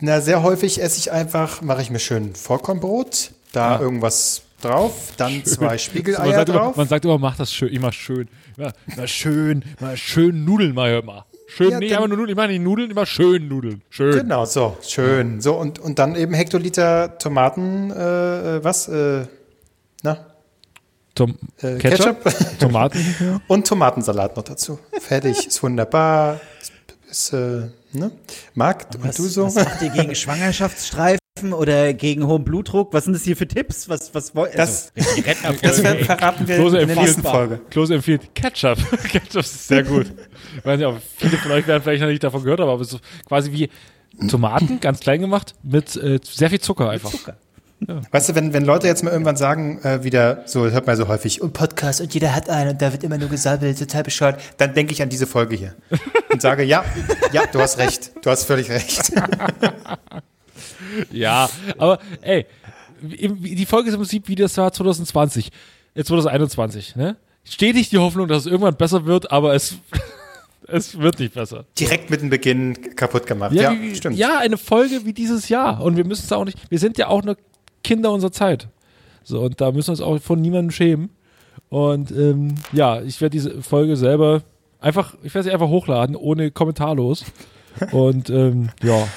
[0.00, 3.80] Na, sehr häufig esse ich einfach, mache ich mir schön Vollkornbrot, da Ja.
[3.80, 6.76] irgendwas drauf, dann zwei man, Spiegeleier sagt immer, drauf.
[6.76, 8.28] man sagt immer, mach das schön, immer schön.
[8.56, 11.26] Ja, immer schön, immer schön Nudeln mal immer.
[11.46, 13.82] Schön, Ja, dann- einfach nur Nudeln, ich meine nicht Nudeln, immer schön Nudeln.
[13.90, 14.12] Schön.
[14.14, 15.40] Genau, so, schön.
[15.40, 18.88] So, und, und dann eben Hektoliter Tomaten, äh, äh, was?
[18.88, 19.26] Äh,
[20.02, 20.26] na?
[21.14, 22.24] Tom Äh, Ketchup?
[22.24, 22.58] Ketchup.
[22.58, 23.40] Tomaten.
[23.46, 24.80] Und Tomatensalat noch dazu.
[25.00, 26.40] Fertig, ist wunderbar.
[26.60, 26.72] Ist,
[27.08, 28.10] ist äh, ne?
[28.54, 29.44] Marc, und du so?
[29.44, 31.20] was macht ihr gegen Schwangerschaftsstreifen
[31.52, 32.92] oder gegen hohen Blutdruck?
[32.92, 33.88] Was sind das hier für Tipps?
[33.88, 34.92] Was, was wollt Das,
[35.42, 37.60] also, das ver verraten wir Klose in der nächsten empfiehlt, Folge.
[37.70, 38.78] Klose empfiehlt Ketchup.
[39.08, 40.06] Ketchup ist sehr gut.
[40.56, 42.82] Ich weiß nicht, ob viele von euch werden vielleicht noch nicht davon gehört haben, aber
[42.82, 43.68] es ist quasi wie
[44.28, 47.12] Tomaten, ganz klein gemacht, mit äh, sehr viel Zucker einfach.
[48.10, 51.08] Weißt du, wenn, wenn Leute jetzt mal irgendwann sagen, äh, wieder, so hört man so
[51.08, 54.40] häufig, und Podcast und jeder hat einen und da wird immer nur gesabbelt, total bescheuert,
[54.56, 55.74] dann denke ich an diese Folge hier
[56.32, 56.84] und sage, ja,
[57.32, 59.12] ja, du hast recht, du hast völlig recht.
[61.12, 62.46] Ja, aber ey,
[63.00, 65.50] die Folge ist im Prinzip wie das Jahr 2020,
[65.94, 67.16] äh, 2021, ne?
[67.44, 69.76] Stetig die Hoffnung, dass es irgendwann besser wird, aber es,
[70.66, 71.66] es wird nicht besser.
[71.78, 73.52] Direkt mit dem Beginn kaputt gemacht.
[73.52, 74.16] Ja, wie, stimmt.
[74.16, 75.82] ja, eine Folge wie dieses Jahr.
[75.82, 77.36] Und wir müssen es auch nicht, wir sind ja auch nur
[77.82, 78.68] Kinder unserer Zeit.
[79.22, 81.10] So, und da müssen wir uns auch von niemandem schämen.
[81.68, 84.42] Und ähm, ja, ich werde diese Folge selber
[84.80, 87.24] einfach, ich werde sie einfach hochladen, ohne kommentarlos.
[87.90, 89.08] Und ähm, ja,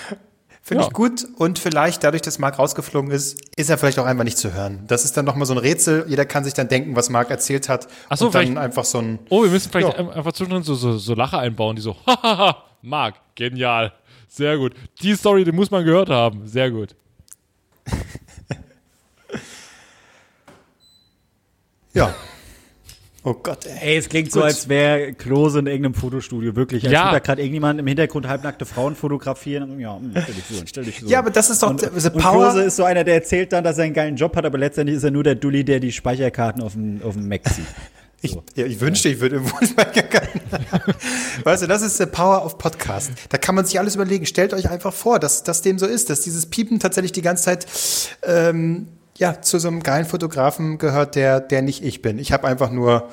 [0.68, 0.88] Finde Ja.
[0.89, 4.38] ich gut und vielleicht dadurch, dass Marc rausgeflogen ist, ist er vielleicht auch einfach nicht
[4.38, 4.84] zu hören.
[4.88, 6.03] Das ist dann nochmal so ein Rätsel.
[6.09, 7.88] Jeder kann sich dann denken, was Marc erzählt hat.
[8.09, 9.95] Ach so, und dann einfach so ein, Oh, wir müssen vielleicht Ja.
[9.97, 13.93] ein- einfach zwischendrin so, so, so Lacher einbauen, die so, hahaha, Marc, genial,
[14.28, 14.74] sehr gut.
[15.01, 16.95] Die Story, die muss man gehört haben, sehr gut.
[21.93, 22.13] ja.
[23.30, 23.98] Oh Gott, ey.
[23.98, 24.48] Es klingt so, Gut.
[24.50, 26.84] als wäre Klose in irgendeinem Fotostudio, wirklich.
[26.86, 27.06] Als Ja.
[27.08, 29.80] würde da gerade irgendjemand im Hintergrund halbnackte Frauen fotografieren.
[29.82, 31.08] Ja, hm, stell dich so, stell dich so.
[31.08, 33.16] Ja, aber das ist doch und, the- the und power- Klose ist so einer, der
[33.16, 35.66] erzählt dann, dass er einen geilen Job hat, aber letztendlich ist er nur der Dulli,
[35.66, 37.66] der die Speicherkarten auf dem, auf dem Mac zieht.
[38.20, 40.28] Ich, ja, ich wünschte, ich würde irgendwo speichern
[41.44, 43.12] Weißt du, das ist the power of Podcast.
[43.30, 44.26] Da kann man sich alles überlegen.
[44.26, 47.44] Stellt euch einfach vor, dass das dem so ist, dass dieses Piepen tatsächlich die ganze
[47.44, 47.68] Zeit
[48.24, 52.20] ähm, ja, zu so einem geilen Fotografen gehört, der, der nicht ich bin.
[52.20, 53.09] Ich habe einfach nur,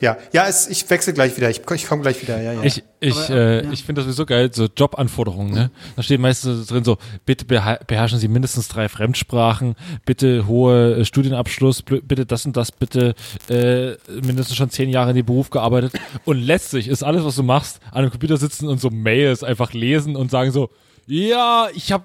[0.00, 1.50] ja, ja, es, ich wechsle gleich wieder.
[1.50, 2.40] Ich, ich komme gleich wieder.
[2.40, 2.62] Ja, ja.
[2.62, 5.70] Ich, ich, äh, ich finde das sowieso geil, so Jobanforderungen, ne?
[5.94, 9.76] Da steht meistens drin so, bitte beherrschen Sie mindestens drei Fremdsprachen,
[10.06, 13.14] bitte hohe äh, Studienabschluss, bitte das und das, bitte
[13.48, 15.92] äh, mindestens schon zehn Jahre in dem Beruf gearbeitet.
[16.24, 19.74] Und letztlich ist alles, was du machst, an einem Computer sitzen und so Mails einfach
[19.74, 20.70] lesen und sagen so,
[21.06, 22.04] ja, ich habe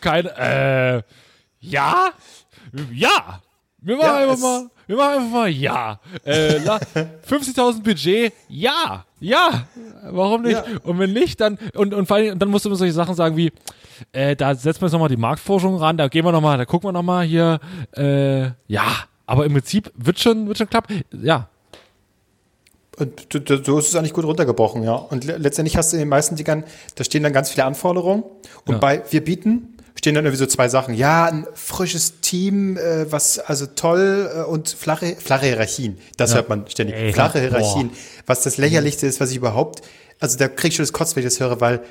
[0.00, 1.02] keine, äh,
[1.66, 2.10] ja,
[2.92, 3.40] ja,
[3.80, 6.00] Wir machen Ja, einfach mal, wir machen einfach mal ja.
[6.24, 6.78] Äh, la-
[7.28, 9.66] 50.000 Budget, ja, ja.
[10.04, 10.52] Warum nicht?
[10.52, 10.64] Ja.
[10.84, 13.36] Und wenn nicht, dann und und vor allem, dann musst du immer solche Sachen sagen
[13.36, 13.52] wie,
[14.12, 16.88] äh, da setzen wir jetzt nochmal die Marktforschung ran, da gehen wir nochmal, da gucken
[16.88, 17.60] wir nochmal hier,
[17.96, 18.84] äh, ja.
[19.26, 21.02] Aber im Prinzip wird schon, wird schon klappen.
[21.12, 21.48] Ja,
[22.98, 23.26] Und
[23.66, 24.94] so ist es eigentlich gut runtergebrochen, ja.
[24.94, 26.64] Und le letztendlich hast du in den meisten Dingern,
[26.94, 28.22] da stehen dann ganz viele Anforderungen.
[28.64, 28.78] Und Ja.
[28.78, 30.94] bei Wir bieten stehen dann irgendwie so zwei Sachen.
[30.94, 35.98] Ja, ein frisches Team, äh, was also toll äh, und flache, flache Hierarchien.
[36.16, 36.96] Das hört man ständig.
[36.96, 37.48] Ey, flache boah.
[37.48, 37.90] Hierarchien.
[38.26, 39.82] Was das lächerlichste ist, was ich überhaupt,
[40.20, 41.82] also da krieg ich schon das Kotz, wenn ich das höre, weil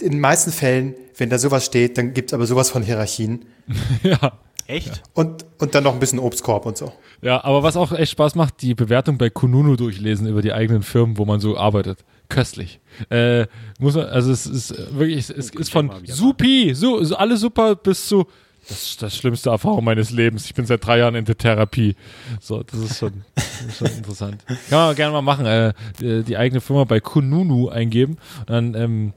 [0.00, 3.44] in den meisten Fällen, wenn da sowas steht, dann gibt's aber sowas von Hierarchien.
[4.02, 4.32] ja.
[4.66, 5.02] Echt?
[5.14, 6.92] Und, und dann noch ein bisschen Obstkorb und so.
[7.22, 10.82] Ja, aber was auch echt Spaß macht, die Bewertung bei Kununu durchlesen über die eigenen
[10.82, 12.04] Firmen, wo man so arbeitet.
[12.30, 12.80] Köstlich.
[13.10, 13.46] Äh,
[13.78, 17.76] muss man, also es ist wirklich, es, es ist von supi, so, so alles super
[17.76, 18.26] bis zu
[18.68, 20.44] das ist das schlimmste Erfahrung meines Lebens.
[20.44, 21.96] Ich bin seit drei Jahren in der Therapie.
[22.40, 24.44] So, das ist schon, das ist schon interessant.
[24.46, 25.46] Kann man gerne mal machen.
[25.46, 28.18] Äh, die, die eigene Firma bei Kununu eingeben.
[28.40, 29.12] Und dann ähm,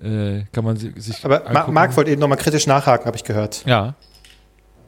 [0.00, 1.24] äh, kann man si- sich.
[1.24, 1.72] Aber Ma angucken.
[1.74, 3.64] Marc wollte eben nochmal kritisch nachhaken, habe ich gehört.
[3.66, 3.94] Ja.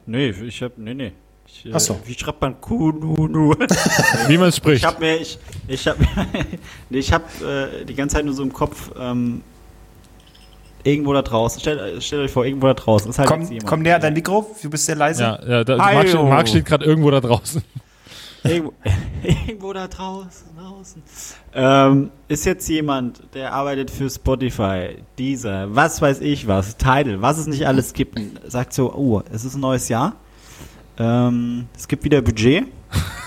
[0.05, 1.11] Nee, ich hab, nee, nee.
[1.51, 1.99] Ich, äh, so.
[2.05, 3.53] Wie schreibt man Kununu?
[4.27, 4.77] Wie man spricht.
[4.83, 5.37] Ich habe mir, ich,
[5.67, 5.97] ich habe,
[6.89, 7.25] nee, ich habe
[7.81, 9.41] äh, die ganze Zeit nur so im Kopf ähm,
[10.83, 11.59] irgendwo da draußen.
[11.59, 13.67] Stellt, stellt euch vor, irgendwo da draußen ist halt Komm, jetzt jemand.
[13.67, 15.23] komm näher an dein Mikro, du bist sehr leise.
[15.23, 15.77] ja, ja, da.
[15.77, 17.61] Marc, steht- Marc steht gerade irgendwo da draußen.
[18.41, 18.71] Irgendwo,
[19.21, 21.03] irgendwo da draußen, draußen.
[21.53, 27.37] Ähm, ist jetzt jemand, der arbeitet für Spotify, dieser, was weiß ich was, Tidal, was
[27.37, 28.17] es nicht alles gibt,
[28.49, 30.15] sagt so, oh, es ist ein neues Jahr.
[30.99, 32.65] Ähm, es gibt wieder Budget.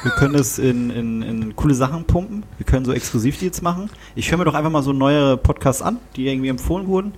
[0.02, 2.42] Wir können es in, in, in coole Sachen pumpen.
[2.58, 3.88] Wir können so Exklusivdeals machen.
[4.14, 7.12] Ich höre mir doch einfach mal so neue Podcasts an, die irgendwie empfohlen wurden.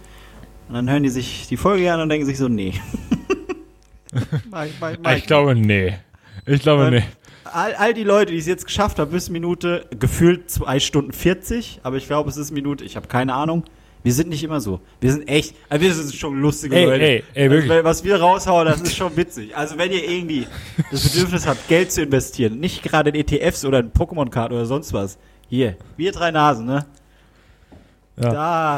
[0.69, 2.75] Und dann hören die sich die Folge an und denken sich so, nee.
[4.51, 5.95] Mach- mach- mach Ich glaube, nee.
[6.47, 7.03] Ich glaube, nee.
[7.45, 11.81] all, all die Leute, die es jetzt geschafft haben, bis Minute gefühlt 2 Stunden 40,
[11.83, 13.65] aber ich glaube, es ist Minute, ich habe keine Ahnung.
[14.05, 14.81] Wir sind nicht immer so.
[15.01, 17.05] Wir sind echt, also wir sind schon lustige Ey, Leute.
[17.05, 17.71] ey, ey, wirklich.
[17.73, 19.57] Also, was wir raushauen, das ist schon witzig.
[19.57, 20.47] Also wenn ihr irgendwie
[20.93, 24.93] das Bedürfnis habt, Geld zu investieren, nicht gerade in ETFs oder in Pokémon-Karten oder sonst
[24.93, 25.19] was.
[25.49, 26.85] Hier, wir drei Nasen, ne?
[28.21, 28.31] Ja.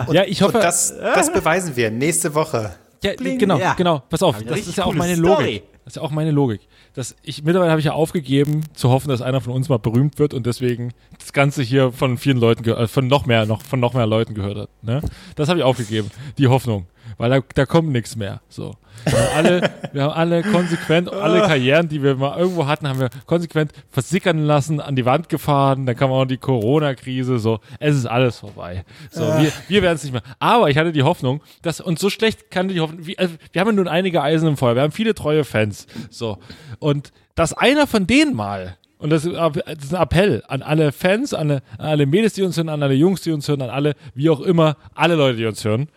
[0.06, 0.12] Da.
[0.12, 0.56] Ja, ich hoffe.
[0.58, 2.74] Und das, das beweisen wir nächste Woche.
[3.02, 3.38] Ja, Bling.
[3.38, 3.74] genau, Ja.
[3.74, 4.02] genau.
[4.08, 5.42] Pass auf, das ist ja auch meine Story.
[5.44, 5.62] Logik.
[5.84, 6.60] Das ist ja auch meine Logik.
[6.96, 10.18] Das, ich, mittlerweile habe ich ja aufgegeben, zu hoffen, dass einer von uns mal berühmt
[10.18, 13.78] wird und deswegen das Ganze hier von vielen Leuten, äh, von noch mehr, noch, von
[13.78, 14.70] noch mehr Leuten gehört hat.
[14.80, 15.02] Ne?
[15.34, 16.86] Das habe ich aufgegeben, die Hoffnung.
[17.18, 18.40] Weil da, da kommt nichts mehr.
[18.48, 18.76] So.
[19.04, 23.00] Wir haben alle, wir haben alle konsequent, alle Karrieren, die wir mal irgendwo hatten, haben
[23.00, 27.60] wir konsequent versickern lassen, an die Wand gefahren, dann kam auch die Corona-Krise, so.
[27.78, 28.84] Es ist alles vorbei.
[29.10, 30.22] So, wir, wir werden es nicht mehr.
[30.38, 33.60] Aber ich hatte die Hoffnung, dass, und so schlecht kann die Hoffnung, wie, also wir
[33.60, 35.86] haben nun einige Eisen im Feuer, wir haben viele treue Fans.
[36.10, 36.38] So.
[36.78, 40.90] Und dass einer von denen mal, und das ist das ist ein Appell an alle
[40.90, 43.62] Fans, an alle, an alle Mädels, die uns hören, an alle Jungs, die uns hören,
[43.62, 45.88] an alle, wie auch immer, alle Leute, die uns hören.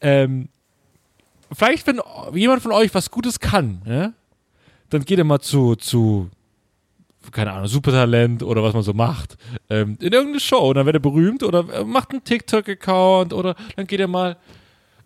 [0.00, 0.48] Ähm,
[1.52, 2.00] vielleicht, wenn
[2.34, 4.12] jemand von euch was Gutes kann, ja,
[4.90, 6.30] dann geht er mal zu, zu,
[7.32, 9.36] keine Ahnung, Supertalent oder was man so macht,
[9.68, 10.68] ähm, in irgendeine Show.
[10.68, 14.36] Und dann wird er berühmt oder äh, macht einen TikTok-Account oder dann geht er mal,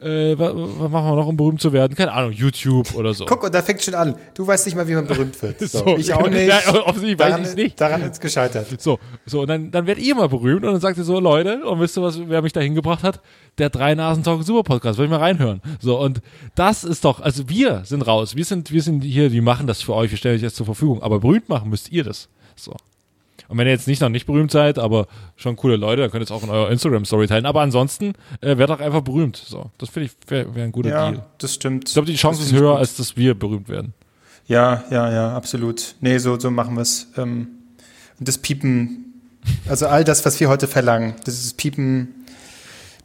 [0.02, 1.94] äh, was, was machen wir noch, um berühmt zu werden?
[1.94, 3.26] Keine Ahnung, YouTube oder so.
[3.26, 4.14] Guck, und da fängt schon an.
[4.34, 5.60] Du weißt nicht mal, wie man berühmt wird.
[5.70, 5.96] So, So.
[5.96, 6.46] ich auch nicht.
[6.48, 7.80] Ja, offensichtlich weiß daran, ich's nicht.
[7.80, 8.66] Daran ist gescheitert.
[8.80, 11.64] So, so, und dann, dann werdet ihr mal berühmt und dann sagt ihr so, Leute,
[11.64, 13.20] und wisst ihr, was, wer mich da hingebracht hat?
[13.58, 15.60] Der drei Nasen Talk Super Podcast, will ich mal reinhören.
[15.80, 16.20] So, und
[16.54, 19.82] das ist doch, also wir sind raus, wir sind, wir sind hier, die machen das
[19.82, 22.28] für euch, wir stellen euch das zur Verfügung, aber berühmt machen müsst ihr das.
[22.56, 22.74] So.
[23.50, 26.22] Und wenn ihr jetzt nicht noch nicht berühmt seid, aber schon coole Leute, dann könnt
[26.22, 27.46] ihr es auch in eurer Instagram-Story teilen.
[27.46, 29.36] Aber ansonsten äh, werdet doch einfach berühmt.
[29.36, 31.22] So, das finde ich wäre wär ein guter Ja, Deal.
[31.38, 31.88] das stimmt.
[31.88, 32.78] Ich glaube, die Chance ist höher, gut.
[32.78, 33.92] als dass wir berühmt werden.
[34.46, 35.96] Ja, ja, ja, absolut.
[36.00, 37.08] Nee, so, so machen wir es.
[37.16, 37.48] Ähm,
[38.18, 39.14] und das Piepen,
[39.68, 42.14] also all das, was wir heute verlangen, das ist Piepen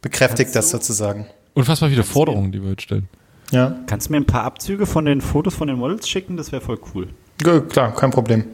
[0.02, 1.26] bekräftigt das sozusagen.
[1.54, 3.08] Unfassbar viele Forderungen, die wir heute stellen.
[3.50, 6.36] Ja, Kannst du mir ein paar Abzüge von den Fotos von den Models schicken?
[6.36, 7.08] Das wäre voll cool.
[7.38, 8.44] G- klar, kein Problem.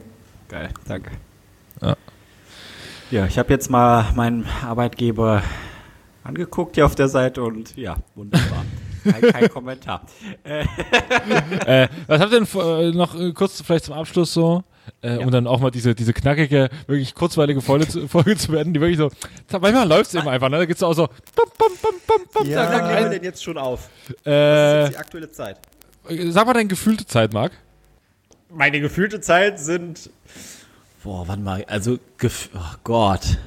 [0.49, 1.11] Geil, danke.
[3.13, 3.27] Ja.
[3.27, 5.43] Ich habe jetzt mal meinen Arbeitgeber
[6.23, 8.65] angeguckt hier auf der Seite und ja, wunderbar.
[9.03, 10.01] Kein, kein Kommentar.
[10.45, 10.63] Äh,
[11.83, 14.63] äh, was habt ihr denn äh, noch äh, kurz vielleicht zum Abschluss so?
[15.03, 15.25] Äh, Ja.
[15.25, 18.79] Um dann auch mal diese, diese knackige, wirklich kurzweilige Folge zu, Folge zu werden, die
[18.79, 19.11] wirklich so,
[19.59, 20.57] manchmal läuft es eben einfach, ne?
[20.57, 22.63] Da geht's auch so, bum, bum, bum, bum, bum, Ja.
[22.63, 23.89] lange nehmen wir denn jetzt schon auf?
[24.23, 25.59] Äh, die aktuelle Zeit.
[26.29, 27.51] sag mal deine gefühlte Zeit, Marc.
[28.49, 30.09] Meine gefühlte Zeit sind.
[31.03, 31.65] Boah, wann mal.
[31.67, 31.99] Also,
[32.55, 33.37] oh Gott.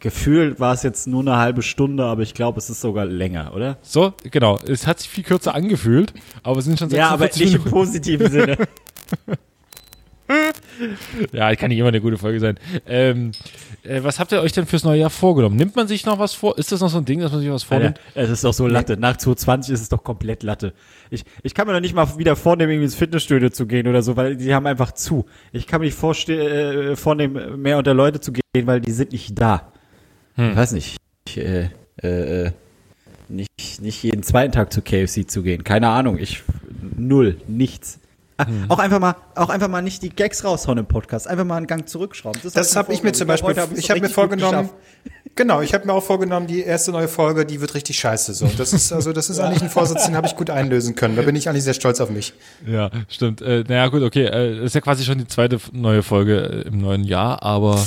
[0.00, 3.54] Gefühlt war es jetzt nur eine halbe Stunde, aber ich glaube, es ist sogar länger,
[3.54, 3.76] oder?
[3.82, 4.58] So, genau.
[4.66, 7.70] Es hat sich viel kürzer angefühlt, aber es sind schon Ja, aber 46 nicht im
[7.70, 8.56] positiven Sinne.
[11.32, 12.58] Ja, kann nicht immer eine gute Folge sein.
[12.86, 13.32] Ähm,
[13.82, 15.56] äh, was habt ihr euch denn fürs neue Jahr vorgenommen?
[15.56, 16.58] Nimmt man sich noch was vor?
[16.58, 17.98] Ist das noch so ein Ding, dass man sich was vornimmt?
[18.08, 18.96] Alter, es ist doch so Latte.
[18.96, 20.72] Nach 2020 ist es doch komplett Latte.
[21.10, 24.02] Ich, ich kann mir doch nicht mal wieder vornehmen, irgendwie ins Fitnessstudio zu gehen oder
[24.02, 25.26] so, weil die haben einfach zu.
[25.52, 29.12] Ich kann mir nicht vorste äh, vornehmen, mehr unter Leute zu gehen, weil die sind
[29.12, 29.72] nicht da.
[30.34, 30.50] Hm.
[30.50, 30.96] Ich weiß nicht.
[31.28, 31.70] Ich, äh,
[32.02, 32.50] äh, äh,
[33.28, 35.64] nicht, nicht jeden zweiten Tag zu KFC zu gehen.
[35.64, 36.18] Keine Ahnung.
[36.18, 36.42] Ich
[36.96, 38.00] null, nichts.
[38.38, 41.26] Ah, Auch einfach mal, auch einfach mal nicht die Gags raushauen im Podcast.
[41.26, 42.40] Einfach mal einen Gang zurückschrauben.
[42.52, 43.78] Das habe ich mir zum Beispiel, vorgenommen.
[43.78, 44.68] ich habe mir vorgenommen,
[45.34, 48.46] genau, ich habe mir auch vorgenommen, die erste neue Folge, die wird richtig scheiße so.
[48.58, 51.16] Das ist also, das ist eigentlich ein Vorsatz, den habe ich gut einlösen können.
[51.16, 52.34] Da bin ich eigentlich sehr stolz auf mich.
[52.66, 53.40] Ja, stimmt.
[53.40, 54.26] Äh, naja, gut, okay.
[54.26, 57.82] Äh, ist ja quasi schon die zweite neue Folge äh, im neuen Jahr, aber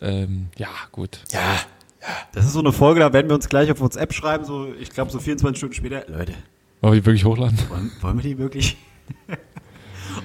[0.00, 1.20] ähm, ja, gut.
[1.32, 1.58] Ja,
[2.32, 4.90] Das ist so eine Folge, da werden wir uns gleich auf WhatsApp schreiben, so, ich
[4.90, 6.02] glaube, so 24 Stunden später.
[6.08, 6.32] Leute,
[6.80, 7.56] Wollen wir die wirklich hochladen?
[7.68, 8.76] wollen, wollen wir die wirklich?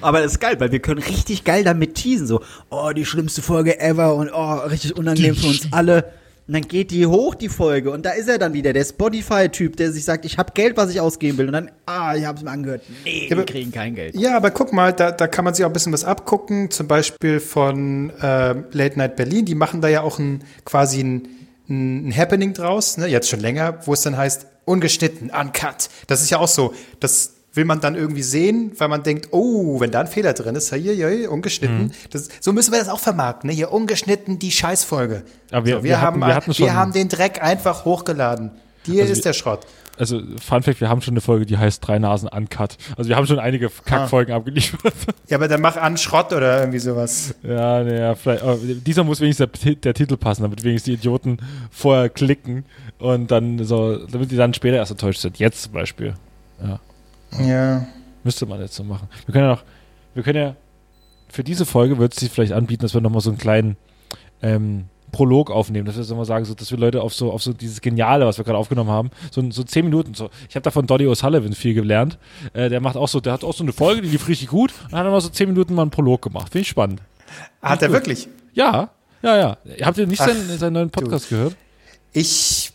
[0.00, 3.42] Aber das ist geil, weil wir können richtig geil damit teasen, so, oh, die schlimmste
[3.42, 6.12] Folge ever und oh, richtig unangenehm für uns alle.
[6.48, 9.76] Und dann geht die hoch, die Folge, und da ist er dann wieder, der Spotify-Typ,
[9.76, 11.46] der sich sagt, ich habe Geld, was ich ausgeben will.
[11.48, 12.80] Und dann, ah, ich habe es mir angehört.
[13.04, 14.14] Nee, wir kriegen kein Geld.
[14.16, 16.70] Ja, aber guck mal, da, da kann man sich auch ein bisschen was abgucken.
[16.70, 19.44] Zum Beispiel von äh, Late Night Berlin.
[19.44, 21.28] Die machen da ja auch ein, quasi ein,
[21.68, 23.08] ein Happening draus, ne?
[23.08, 25.90] jetzt schon länger, wo es dann heißt, ungeschnitten, uncut.
[26.06, 26.72] Das ist ja auch so.
[26.98, 30.54] Das will man dann irgendwie sehen, weil man denkt, oh, wenn da ein Fehler drin
[30.54, 31.92] ist, hier, hier, ungeschnitten.
[32.10, 33.54] Das, so müssen wir das auch vermarkten, ne?
[33.54, 35.22] Hier ungeschnitten, die Scheißfolge.
[35.50, 38.50] Aber wir- so, wir hatten- wir hatten schon- wir haben den Dreck einfach hochgeladen.
[38.84, 39.60] Hier Also ist wir- der Schrott.
[39.98, 42.76] Also, Fun Fact, wir haben schon eine Folge, die heißt Drei Nasen Uncut.
[42.96, 44.92] Also wir haben schon einige Kackfolgen abgeliefert.
[45.26, 47.34] Ja, aber dann mach an Schrott oder irgendwie sowas.
[47.42, 48.44] ja, naja, vielleicht.
[48.86, 51.38] Dieser muss wenigstens der, der Titel passen, damit wenigstens die Idioten
[51.72, 52.64] vorher klicken
[53.00, 55.40] und dann so, damit die dann später erst enttäuscht sind.
[55.40, 56.14] Jetzt zum Beispiel.
[56.62, 56.78] Ja.
[57.38, 57.86] Ja.
[58.24, 59.08] Müsste man jetzt so machen.
[59.26, 59.64] Wir können ja noch,
[60.14, 60.56] wir können ja,
[61.28, 63.76] für diese Folge wird es sich vielleicht anbieten, dass wir nochmal so einen kleinen
[64.42, 67.42] ähm, Prolog aufnehmen, dass wir so mal sagen, so, dass wir Leute auf so, auf
[67.42, 70.30] so dieses Geniale, was wir gerade aufgenommen haben, so, so zehn Minuten so.
[70.48, 72.18] Ich habe da von Doddy O'Sullivan viel gelernt.
[72.52, 74.72] Äh, der macht auch so, der hat auch so eine Folge, die lief richtig gut
[74.84, 76.52] und hat dann mal so zehn Minuten mal einen Prolog gemacht.
[76.52, 77.02] Finde ich spannend.
[77.62, 78.28] Hat er wirklich?
[78.52, 78.90] Ja,
[79.22, 79.56] ja, ja.
[79.82, 81.56] Habt ihr nicht Ach, seinen, seinen neuen Podcast gehört?
[82.12, 82.72] Ich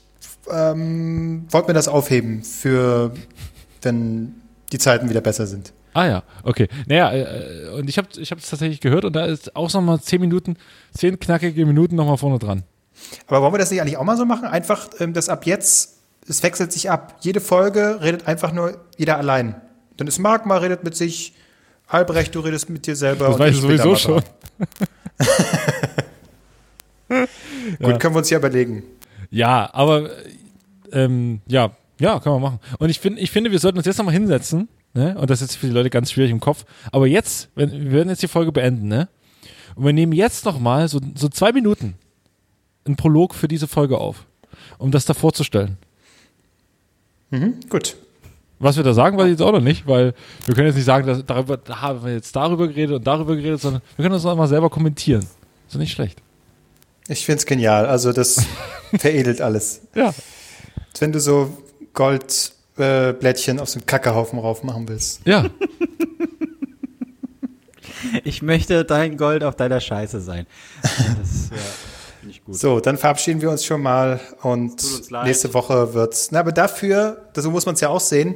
[0.52, 3.14] ähm, wollte mir das aufheben für,
[3.82, 4.36] wenn
[4.74, 5.72] die Zeiten wieder besser sind.
[5.94, 6.68] Ah ja, okay.
[6.88, 10.20] Naja, äh, und ich habe ich es tatsächlich gehört und da ist auch nochmal zehn
[10.20, 10.58] Minuten,
[10.94, 12.64] zehn knackige Minuten nochmal vorne dran.
[13.28, 14.46] Aber wollen wir das nicht eigentlich auch mal so machen?
[14.46, 17.18] Einfach, ähm, dass ab jetzt, es wechselt sich ab.
[17.22, 19.62] Jede Folge redet einfach nur jeder allein.
[19.98, 21.36] Dann ist Marc mal redet mit sich,
[21.88, 23.28] Albrecht, du redest mit dir selber.
[23.28, 24.24] Das weiß ich ich sowieso schon.
[27.80, 28.82] Gut, können wir uns ja überlegen.
[29.30, 32.60] Ja, aber äh, ähm, ja, ja, können wir machen.
[32.80, 35.18] Und ich finde, ich finde, wir sollten uns jetzt nochmal hinsetzen, ne?
[35.18, 36.66] Und das ist jetzt für die Leute ganz schwierig im Kopf.
[36.92, 39.08] Aber jetzt, wenn, wir werden jetzt die Folge beenden, ne?
[39.76, 41.96] Und wir nehmen jetzt nochmal so, so zwei Minuten
[42.86, 44.26] einen Prolog für diese Folge auf,
[44.78, 45.78] um das da vorzustellen.
[47.30, 47.96] Mhm, gut.
[48.60, 50.14] Was wir da sagen, weiß ich jetzt auch noch nicht, weil
[50.46, 53.36] wir können jetzt nicht sagen, dass darüber, da haben wir jetzt darüber geredet und darüber
[53.36, 55.26] geredet, sondern wir können das auch mal selber kommentieren.
[55.68, 56.22] Ist nicht schlecht.
[57.08, 57.86] Ich find's genial.
[57.86, 58.46] Also das
[58.98, 59.82] veredelt alles.
[59.96, 60.14] Ja.
[61.00, 61.58] Wenn du so
[61.94, 65.22] Goldblättchen äh, auf so einen Kackehaufen rauf machen willst.
[65.26, 65.46] Ja.
[68.24, 70.46] Ich möchte dein Gold auf deiner Scheiße sein.
[70.82, 71.58] Das ja,
[72.20, 72.56] finde ich gut.
[72.56, 74.84] So, dann verabschieden wir uns schon mal und
[75.24, 76.30] nächste Woche wird's.
[76.32, 78.36] Na, aber dafür, so muss man es ja auch sehen,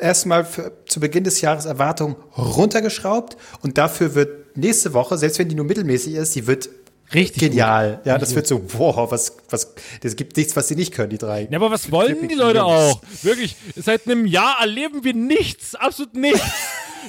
[0.00, 0.46] erstmal
[0.86, 5.64] zu Beginn des Jahres Erwartungen runtergeschraubt und dafür wird nächste Woche, selbst wenn die nur
[5.64, 6.68] mittelmäßig ist, die wird
[7.14, 8.00] Richtig genial.
[8.04, 11.18] Ja, das wird so, wow, was, was, das gibt nichts, was sie nicht können, die
[11.18, 11.48] drei.
[11.50, 13.00] Ja, aber was wollen die Leute auch?
[13.22, 16.42] Wirklich, seit einem Jahr erleben wir nichts, absolut nichts.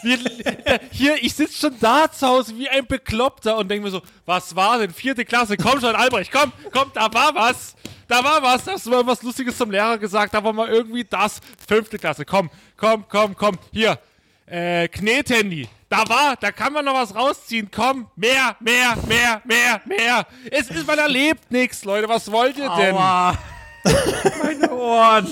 [0.04, 3.92] Wir, äh, hier, ich sitze schon da zu Hause wie ein Bekloppter und denke mir
[3.92, 4.94] so, was war denn?
[4.94, 7.76] Vierte Klasse, komm schon, Albrecht, komm, komm, da war was.
[8.08, 10.70] Da war was, da hast du mal was Lustiges zum Lehrer gesagt, da war mal
[10.70, 11.40] irgendwie das.
[11.68, 14.00] Fünfte Klasse, komm, komm, komm, komm, hier,
[14.46, 15.68] äh, Knethandy.
[15.90, 17.70] Da war, da kann man noch was rausziehen.
[17.74, 20.28] Komm, mehr, mehr, mehr, mehr, mehr.
[20.52, 22.08] Es ist, man erlebt nichts, Leute.
[22.08, 22.96] Was wollt ihr denn?
[22.96, 23.36] Aua.
[24.44, 25.28] Meine Ohren.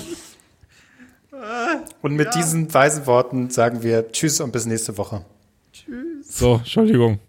[2.02, 5.24] Und mit diesen weisen Worten sagen wir Tschüss und bis nächste Woche.
[6.22, 7.20] So, Entschuldigung.